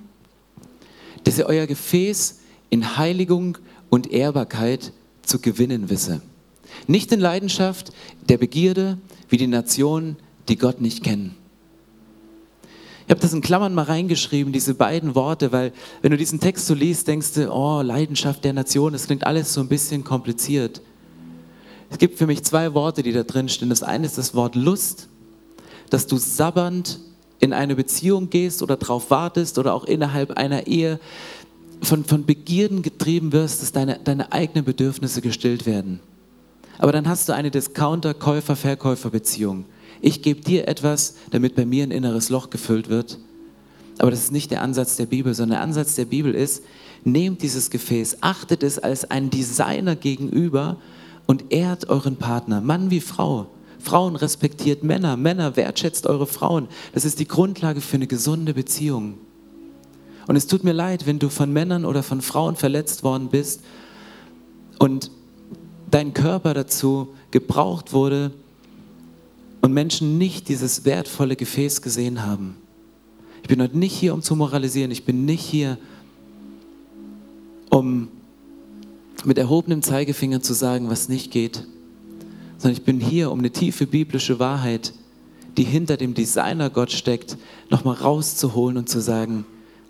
Dass 1.24 1.38
ihr 1.38 1.46
euer 1.46 1.66
Gefäß 1.66 2.38
in 2.70 2.96
Heiligung 2.96 3.58
und 3.90 4.10
Ehrbarkeit 4.10 4.92
zu 5.22 5.38
gewinnen 5.38 5.90
wisse. 5.90 6.22
Nicht 6.86 7.12
in 7.12 7.20
Leidenschaft 7.20 7.92
der 8.28 8.38
Begierde, 8.38 8.98
wie 9.28 9.36
die 9.36 9.46
Nationen, 9.46 10.16
die 10.48 10.56
Gott 10.56 10.80
nicht 10.80 11.02
kennen. 11.02 11.36
Ich 13.06 13.10
habe 13.10 13.20
das 13.20 13.32
in 13.32 13.40
Klammern 13.40 13.74
mal 13.74 13.82
reingeschrieben, 13.82 14.52
diese 14.52 14.74
beiden 14.74 15.14
Worte, 15.14 15.52
weil 15.52 15.72
wenn 16.02 16.12
du 16.12 16.16
diesen 16.16 16.40
Text 16.40 16.66
so 16.66 16.74
liest, 16.74 17.08
denkst 17.08 17.34
du, 17.34 17.52
oh, 17.52 17.82
Leidenschaft 17.82 18.44
der 18.44 18.52
Nation, 18.52 18.92
das 18.92 19.06
klingt 19.06 19.26
alles 19.26 19.52
so 19.52 19.60
ein 19.60 19.68
bisschen 19.68 20.04
kompliziert. 20.04 20.80
Es 21.90 21.98
gibt 21.98 22.16
für 22.16 22.26
mich 22.26 22.42
zwei 22.44 22.72
Worte, 22.74 23.02
die 23.02 23.12
da 23.12 23.22
drin 23.22 23.48
stehen. 23.48 23.68
Das 23.68 23.82
eine 23.82 24.06
ist 24.06 24.16
das 24.16 24.34
Wort 24.34 24.54
Lust, 24.54 25.08
dass 25.90 26.06
du 26.06 26.16
sabbernd 26.16 27.00
in 27.38 27.52
eine 27.52 27.74
Beziehung 27.74 28.30
gehst 28.30 28.62
oder 28.62 28.76
darauf 28.76 29.10
wartest 29.10 29.58
oder 29.58 29.74
auch 29.74 29.84
innerhalb 29.84 30.30
einer 30.32 30.66
Ehe 30.66 31.00
von, 31.82 32.04
von 32.04 32.24
Begierden 32.24 32.82
getrieben 32.82 33.32
wirst, 33.32 33.60
dass 33.60 33.72
deine, 33.72 33.98
deine 34.02 34.32
eigenen 34.32 34.64
Bedürfnisse 34.64 35.20
gestillt 35.20 35.66
werden. 35.66 36.00
Aber 36.78 36.92
dann 36.92 37.08
hast 37.08 37.28
du 37.28 37.34
eine 37.34 37.50
Discounter-Käufer-Verkäufer-Beziehung. 37.50 39.66
Ich 40.00 40.22
gebe 40.22 40.40
dir 40.40 40.68
etwas, 40.68 41.16
damit 41.30 41.54
bei 41.54 41.64
mir 41.64 41.84
ein 41.84 41.90
inneres 41.90 42.28
Loch 42.28 42.50
gefüllt 42.50 42.88
wird. 42.88 43.18
Aber 43.98 44.10
das 44.10 44.20
ist 44.20 44.32
nicht 44.32 44.50
der 44.50 44.62
Ansatz 44.62 44.96
der 44.96 45.06
Bibel, 45.06 45.34
sondern 45.34 45.58
der 45.58 45.64
Ansatz 45.64 45.94
der 45.94 46.06
Bibel 46.06 46.34
ist, 46.34 46.64
nehmt 47.04 47.42
dieses 47.42 47.70
Gefäß, 47.70 48.18
achtet 48.20 48.62
es 48.62 48.78
als 48.78 49.10
ein 49.10 49.30
Designer 49.30 49.96
gegenüber 49.96 50.78
und 51.26 51.52
ehrt 51.52 51.88
euren 51.88 52.16
Partner, 52.16 52.60
Mann 52.60 52.90
wie 52.90 53.00
Frau. 53.00 53.48
Frauen 53.78 54.16
respektiert 54.16 54.84
Männer, 54.84 55.16
Männer 55.16 55.56
wertschätzt 55.56 56.06
eure 56.06 56.26
Frauen. 56.26 56.68
Das 56.94 57.04
ist 57.04 57.18
die 57.18 57.26
Grundlage 57.26 57.80
für 57.80 57.96
eine 57.96 58.06
gesunde 58.06 58.54
Beziehung. 58.54 59.18
Und 60.28 60.36
es 60.36 60.46
tut 60.46 60.62
mir 60.62 60.72
leid, 60.72 61.06
wenn 61.06 61.18
du 61.18 61.28
von 61.28 61.52
Männern 61.52 61.84
oder 61.84 62.02
von 62.02 62.22
Frauen 62.22 62.54
verletzt 62.54 63.02
worden 63.02 63.28
bist 63.28 63.62
und 64.78 65.10
dein 65.92 66.12
Körper 66.12 66.54
dazu 66.54 67.14
gebraucht 67.30 67.92
wurde 67.92 68.32
und 69.60 69.72
Menschen 69.72 70.18
nicht 70.18 70.48
dieses 70.48 70.84
wertvolle 70.84 71.36
Gefäß 71.36 71.82
gesehen 71.82 72.26
haben. 72.26 72.56
Ich 73.42 73.48
bin 73.48 73.62
heute 73.62 73.78
nicht 73.78 73.94
hier, 73.94 74.14
um 74.14 74.22
zu 74.22 74.34
moralisieren. 74.34 74.90
Ich 74.90 75.04
bin 75.04 75.24
nicht 75.24 75.44
hier, 75.44 75.78
um 77.70 78.08
mit 79.24 79.38
erhobenem 79.38 79.82
Zeigefinger 79.82 80.42
zu 80.42 80.52
sagen, 80.52 80.90
was 80.90 81.08
nicht 81.08 81.30
geht 81.30 81.64
sondern 82.62 82.78
ich 82.78 82.84
bin 82.84 83.00
hier, 83.00 83.32
um 83.32 83.40
eine 83.40 83.50
tiefe 83.50 83.88
biblische 83.88 84.38
Wahrheit, 84.38 84.92
die 85.56 85.64
hinter 85.64 85.96
dem 85.96 86.14
Designer 86.14 86.70
Gott 86.70 86.92
steckt, 86.92 87.36
nochmal 87.70 87.96
rauszuholen 87.96 88.76
und 88.76 88.88
zu 88.88 89.00
sagen, 89.00 89.44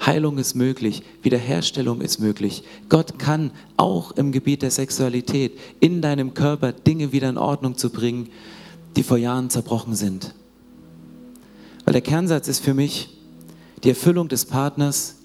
Heilung 0.05 0.39
ist 0.39 0.55
möglich, 0.55 1.03
Wiederherstellung 1.23 2.01
ist 2.01 2.19
möglich. 2.19 2.65
Gott 2.89 3.19
kann 3.19 3.53
auch 3.77 4.13
im 4.13 4.33
Gebiet 4.33 4.63
der 4.63 4.71
Sexualität 4.71 5.59
in 5.81 6.03
deinem 6.03 6.35
Körper 6.35 6.73
Dinge 6.73 7.13
wieder 7.13 7.29
in 7.29 7.39
Ordnung 7.39 7.77
zu 7.77 7.91
bringen, 7.91 8.29
die 8.97 9.05
vor 9.05 9.17
Jahren 9.17 9.49
zerbrochen 9.49 9.95
sind. 9.95 10.35
Weil 11.85 11.93
der 11.93 12.03
Kernsatz 12.03 12.49
ist 12.49 12.65
für 12.65 12.75
mich, 12.75 13.17
die 13.85 13.91
Erfüllung 13.91 14.29
des 14.29 14.45
Partners 14.45 15.17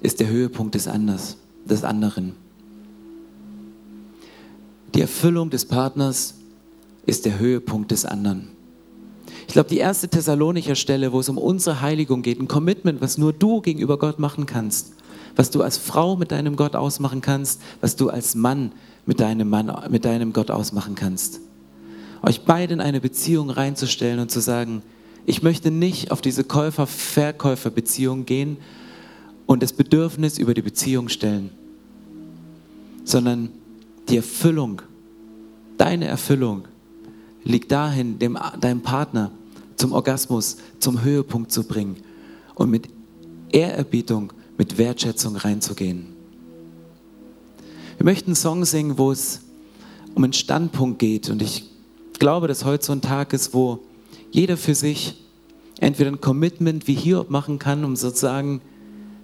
ist 0.00 0.20
der 0.20 0.28
Höhepunkt 0.28 0.74
des, 0.74 0.86
anders, 0.88 1.36
des 1.64 1.84
anderen. 1.84 2.34
Die 4.94 5.00
Erfüllung 5.00 5.48
des 5.48 5.64
Partners 5.64 6.34
ist 7.06 7.24
der 7.24 7.38
Höhepunkt 7.38 7.90
des 7.90 8.04
anderen. 8.04 8.48
Ich 9.52 9.54
glaube, 9.54 9.68
die 9.68 9.80
erste 9.80 10.08
Thessalonicher 10.08 10.74
Stelle, 10.74 11.12
wo 11.12 11.20
es 11.20 11.28
um 11.28 11.36
unsere 11.36 11.82
Heiligung 11.82 12.22
geht, 12.22 12.40
ein 12.40 12.48
Commitment, 12.48 13.02
was 13.02 13.18
nur 13.18 13.34
du 13.34 13.60
gegenüber 13.60 13.98
Gott 13.98 14.18
machen 14.18 14.46
kannst, 14.46 14.94
was 15.36 15.50
du 15.50 15.60
als 15.60 15.76
Frau 15.76 16.16
mit 16.16 16.32
deinem 16.32 16.56
Gott 16.56 16.74
ausmachen 16.74 17.20
kannst, 17.20 17.60
was 17.82 17.94
du 17.94 18.08
als 18.08 18.34
Mann 18.34 18.72
mit 19.04 19.20
deinem, 19.20 19.50
Mann, 19.50 19.70
mit 19.90 20.06
deinem 20.06 20.32
Gott 20.32 20.50
ausmachen 20.50 20.94
kannst. 20.94 21.40
Euch 22.22 22.46
beide 22.46 22.72
in 22.72 22.80
eine 22.80 23.02
Beziehung 23.02 23.50
reinzustellen 23.50 24.20
und 24.20 24.30
zu 24.30 24.40
sagen, 24.40 24.80
ich 25.26 25.42
möchte 25.42 25.70
nicht 25.70 26.12
auf 26.12 26.22
diese 26.22 26.44
Käufer-Verkäufer-Beziehung 26.44 28.24
gehen 28.24 28.56
und 29.44 29.62
das 29.62 29.74
Bedürfnis 29.74 30.38
über 30.38 30.54
die 30.54 30.62
Beziehung 30.62 31.10
stellen, 31.10 31.50
sondern 33.04 33.50
die 34.08 34.16
Erfüllung, 34.16 34.80
deine 35.76 36.06
Erfüllung 36.06 36.64
liegt 37.44 37.70
dahin, 37.70 38.18
dem, 38.18 38.38
deinem 38.58 38.80
Partner 38.80 39.30
zum 39.82 39.92
Orgasmus, 39.94 40.58
zum 40.78 41.02
Höhepunkt 41.02 41.50
zu 41.50 41.64
bringen 41.64 41.96
und 42.54 42.70
mit 42.70 42.88
Ehrerbietung, 43.50 44.32
mit 44.56 44.78
Wertschätzung 44.78 45.34
reinzugehen. 45.34 46.06
Wir 47.96 48.04
möchten 48.04 48.28
einen 48.28 48.36
Song 48.36 48.64
singen, 48.64 48.96
wo 48.96 49.10
es 49.10 49.40
um 50.14 50.22
einen 50.22 50.34
Standpunkt 50.34 51.00
geht 51.00 51.30
und 51.30 51.42
ich 51.42 51.64
glaube, 52.20 52.46
dass 52.46 52.64
heute 52.64 52.84
so 52.84 52.92
ein 52.92 53.00
Tag 53.00 53.32
ist, 53.32 53.54
wo 53.54 53.80
jeder 54.30 54.56
für 54.56 54.76
sich 54.76 55.20
entweder 55.80 56.12
ein 56.12 56.20
Commitment 56.20 56.86
wie 56.86 56.94
Hiob 56.94 57.28
machen 57.28 57.58
kann, 57.58 57.84
um 57.84 57.96
sozusagen, 57.96 58.60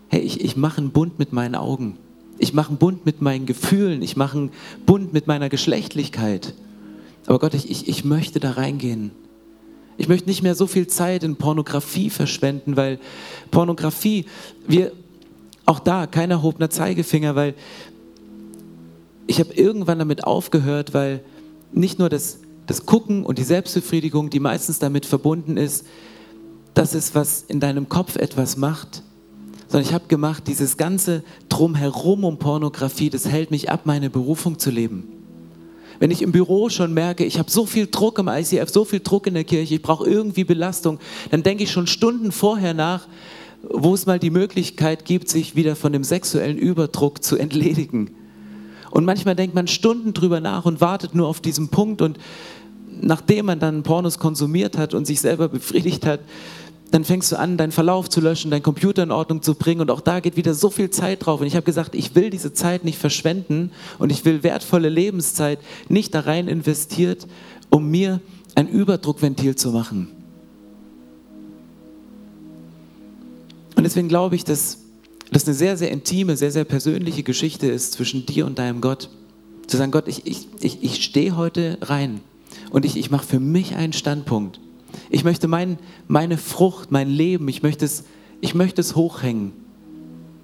hey, 0.08 0.22
ich, 0.22 0.40
ich 0.40 0.56
mache 0.56 0.78
einen 0.78 0.90
Bund 0.90 1.20
mit 1.20 1.32
meinen 1.32 1.54
Augen. 1.54 1.98
Ich 2.38 2.52
mache 2.52 2.70
einen 2.70 2.78
Bund 2.78 3.06
mit 3.06 3.22
meinen 3.22 3.46
Gefühlen. 3.46 4.02
Ich 4.02 4.16
mache 4.16 4.38
einen 4.38 4.50
Bund 4.86 5.12
mit 5.12 5.28
meiner 5.28 5.50
Geschlechtlichkeit. 5.50 6.54
Aber 7.26 7.38
Gott, 7.38 7.54
ich, 7.54 7.70
ich, 7.70 7.88
ich 7.88 8.04
möchte 8.04 8.40
da 8.40 8.52
reingehen. 8.52 9.12
Ich 9.98 10.08
möchte 10.08 10.28
nicht 10.28 10.44
mehr 10.44 10.54
so 10.54 10.68
viel 10.68 10.86
Zeit 10.86 11.24
in 11.24 11.36
Pornografie 11.36 12.08
verschwenden, 12.08 12.76
weil 12.76 13.00
Pornografie, 13.50 14.26
wir, 14.66 14.92
auch 15.66 15.80
da, 15.80 16.06
kein 16.06 16.30
erhobener 16.30 16.70
Zeigefinger, 16.70 17.34
weil 17.34 17.54
ich 19.26 19.40
habe 19.40 19.52
irgendwann 19.52 19.98
damit 19.98 20.24
aufgehört, 20.24 20.94
weil 20.94 21.20
nicht 21.72 21.98
nur 21.98 22.08
das, 22.08 22.38
das 22.66 22.86
Gucken 22.86 23.26
und 23.26 23.38
die 23.38 23.42
Selbstbefriedigung, 23.42 24.30
die 24.30 24.40
meistens 24.40 24.78
damit 24.78 25.04
verbunden 25.04 25.56
ist, 25.56 25.84
dass 26.74 26.94
es 26.94 27.16
was 27.16 27.42
in 27.42 27.58
deinem 27.58 27.88
Kopf 27.88 28.14
etwas 28.14 28.56
macht, 28.56 29.02
sondern 29.66 29.86
ich 29.86 29.92
habe 29.92 30.06
gemacht, 30.06 30.44
dieses 30.46 30.76
ganze 30.76 31.24
Drumherum 31.48 32.22
um 32.22 32.38
Pornografie, 32.38 33.10
das 33.10 33.26
hält 33.26 33.50
mich 33.50 33.68
ab, 33.68 33.80
meine 33.84 34.10
Berufung 34.10 34.60
zu 34.60 34.70
leben. 34.70 35.17
Wenn 35.98 36.10
ich 36.10 36.22
im 36.22 36.32
Büro 36.32 36.68
schon 36.68 36.94
merke, 36.94 37.24
ich 37.24 37.38
habe 37.38 37.50
so 37.50 37.66
viel 37.66 37.88
Druck 37.88 38.18
im 38.18 38.28
ICF, 38.28 38.68
so 38.70 38.84
viel 38.84 39.00
Druck 39.00 39.26
in 39.26 39.34
der 39.34 39.44
Kirche, 39.44 39.74
ich 39.74 39.82
brauche 39.82 40.08
irgendwie 40.08 40.44
Belastung, 40.44 40.98
dann 41.30 41.42
denke 41.42 41.64
ich 41.64 41.70
schon 41.70 41.86
Stunden 41.86 42.32
vorher 42.32 42.74
nach, 42.74 43.08
wo 43.62 43.94
es 43.94 44.06
mal 44.06 44.18
die 44.18 44.30
Möglichkeit 44.30 45.04
gibt, 45.04 45.28
sich 45.28 45.56
wieder 45.56 45.74
von 45.74 45.92
dem 45.92 46.04
sexuellen 46.04 46.56
Überdruck 46.56 47.24
zu 47.24 47.36
entledigen. 47.36 48.10
Und 48.90 49.04
manchmal 49.04 49.34
denkt 49.34 49.54
man 49.54 49.66
Stunden 49.66 50.14
drüber 50.14 50.40
nach 50.40 50.64
und 50.64 50.80
wartet 50.80 51.14
nur 51.14 51.26
auf 51.26 51.40
diesen 51.40 51.68
Punkt 51.68 52.00
und 52.00 52.18
nachdem 53.00 53.46
man 53.46 53.58
dann 53.58 53.82
Pornos 53.82 54.18
konsumiert 54.18 54.78
hat 54.78 54.94
und 54.94 55.06
sich 55.06 55.20
selber 55.20 55.48
befriedigt 55.48 56.06
hat, 56.06 56.20
dann 56.90 57.04
fängst 57.04 57.30
du 57.32 57.36
an, 57.36 57.56
deinen 57.56 57.72
Verlauf 57.72 58.08
zu 58.08 58.20
löschen, 58.20 58.50
deinen 58.50 58.62
Computer 58.62 59.02
in 59.02 59.10
Ordnung 59.10 59.42
zu 59.42 59.54
bringen 59.54 59.82
und 59.82 59.90
auch 59.90 60.00
da 60.00 60.20
geht 60.20 60.36
wieder 60.36 60.54
so 60.54 60.70
viel 60.70 60.90
Zeit 60.90 61.26
drauf. 61.26 61.40
Und 61.40 61.46
ich 61.46 61.54
habe 61.54 61.64
gesagt, 61.64 61.94
ich 61.94 62.14
will 62.14 62.30
diese 62.30 62.52
Zeit 62.52 62.84
nicht 62.84 62.98
verschwenden 62.98 63.72
und 63.98 64.10
ich 64.10 64.24
will 64.24 64.42
wertvolle 64.42 64.88
Lebenszeit 64.88 65.58
nicht 65.88 66.14
da 66.14 66.20
rein 66.20 66.48
investiert, 66.48 67.26
um 67.68 67.90
mir 67.90 68.20
ein 68.54 68.68
Überdruckventil 68.68 69.54
zu 69.56 69.70
machen. 69.70 70.08
Und 73.76 73.84
deswegen 73.84 74.08
glaube 74.08 74.34
ich, 74.34 74.44
dass 74.44 74.78
das 75.30 75.44
eine 75.44 75.54
sehr, 75.54 75.76
sehr 75.76 75.90
intime, 75.90 76.36
sehr, 76.36 76.50
sehr 76.50 76.64
persönliche 76.64 77.22
Geschichte 77.22 77.66
ist 77.66 77.92
zwischen 77.92 78.24
dir 78.24 78.46
und 78.46 78.58
deinem 78.58 78.80
Gott. 78.80 79.10
Zu 79.66 79.76
sagen, 79.76 79.92
Gott, 79.92 80.08
ich, 80.08 80.26
ich, 80.26 80.48
ich, 80.60 80.82
ich 80.82 81.04
stehe 81.04 81.36
heute 81.36 81.76
rein 81.82 82.20
und 82.70 82.86
ich, 82.86 82.96
ich 82.96 83.10
mache 83.10 83.26
für 83.26 83.40
mich 83.40 83.76
einen 83.76 83.92
Standpunkt. 83.92 84.58
Ich 85.10 85.24
möchte 85.24 85.48
mein, 85.48 85.78
meine 86.06 86.38
Frucht, 86.38 86.90
mein 86.90 87.08
Leben, 87.08 87.48
ich 87.48 87.62
möchte, 87.62 87.84
es, 87.84 88.04
ich 88.40 88.54
möchte 88.54 88.80
es 88.80 88.96
hochhängen. 88.96 89.52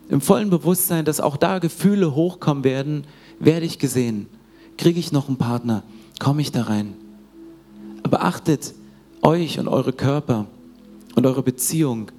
Im 0.09 0.21
vollen 0.21 0.51
Bewusstsein, 0.51 1.05
dass 1.05 1.21
auch 1.21 1.37
da 1.37 1.59
Gefühle 1.59 2.15
hochkommen 2.15 2.65
werden, 2.65 3.05
werde 3.39 3.67
ich 3.67 3.79
gesehen. 3.79 4.27
Kriege 4.77 5.01
ich 5.01 5.13
noch 5.13 5.29
einen 5.29 5.39
Partner? 5.39 5.83
Komme 6.19 6.43
ich 6.43 6.53
da 6.53 6.63
rein? 6.63 6.95
Aber 8.03 8.23
achtet 8.23 8.75
euch 9.23 9.59
und 9.59 9.69
eure 9.69 9.93
Körper 9.93 10.47
und 11.15 11.27
eure 11.27 11.43
Beziehung 11.43 12.11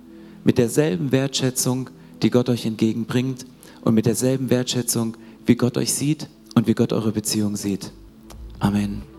mit 0.43 0.57
derselben 0.57 1.11
Wertschätzung, 1.11 1.89
die 2.21 2.29
Gott 2.29 2.49
euch 2.49 2.65
entgegenbringt 2.65 3.45
und 3.81 3.93
mit 3.93 4.05
derselben 4.05 4.49
Wertschätzung, 4.49 5.15
wie 5.45 5.55
Gott 5.55 5.77
euch 5.77 5.93
sieht 5.93 6.27
und 6.55 6.67
wie 6.67 6.73
Gott 6.73 6.91
eure 6.91 7.11
Beziehung 7.11 7.55
sieht. 7.55 7.91
Amen. 8.60 9.14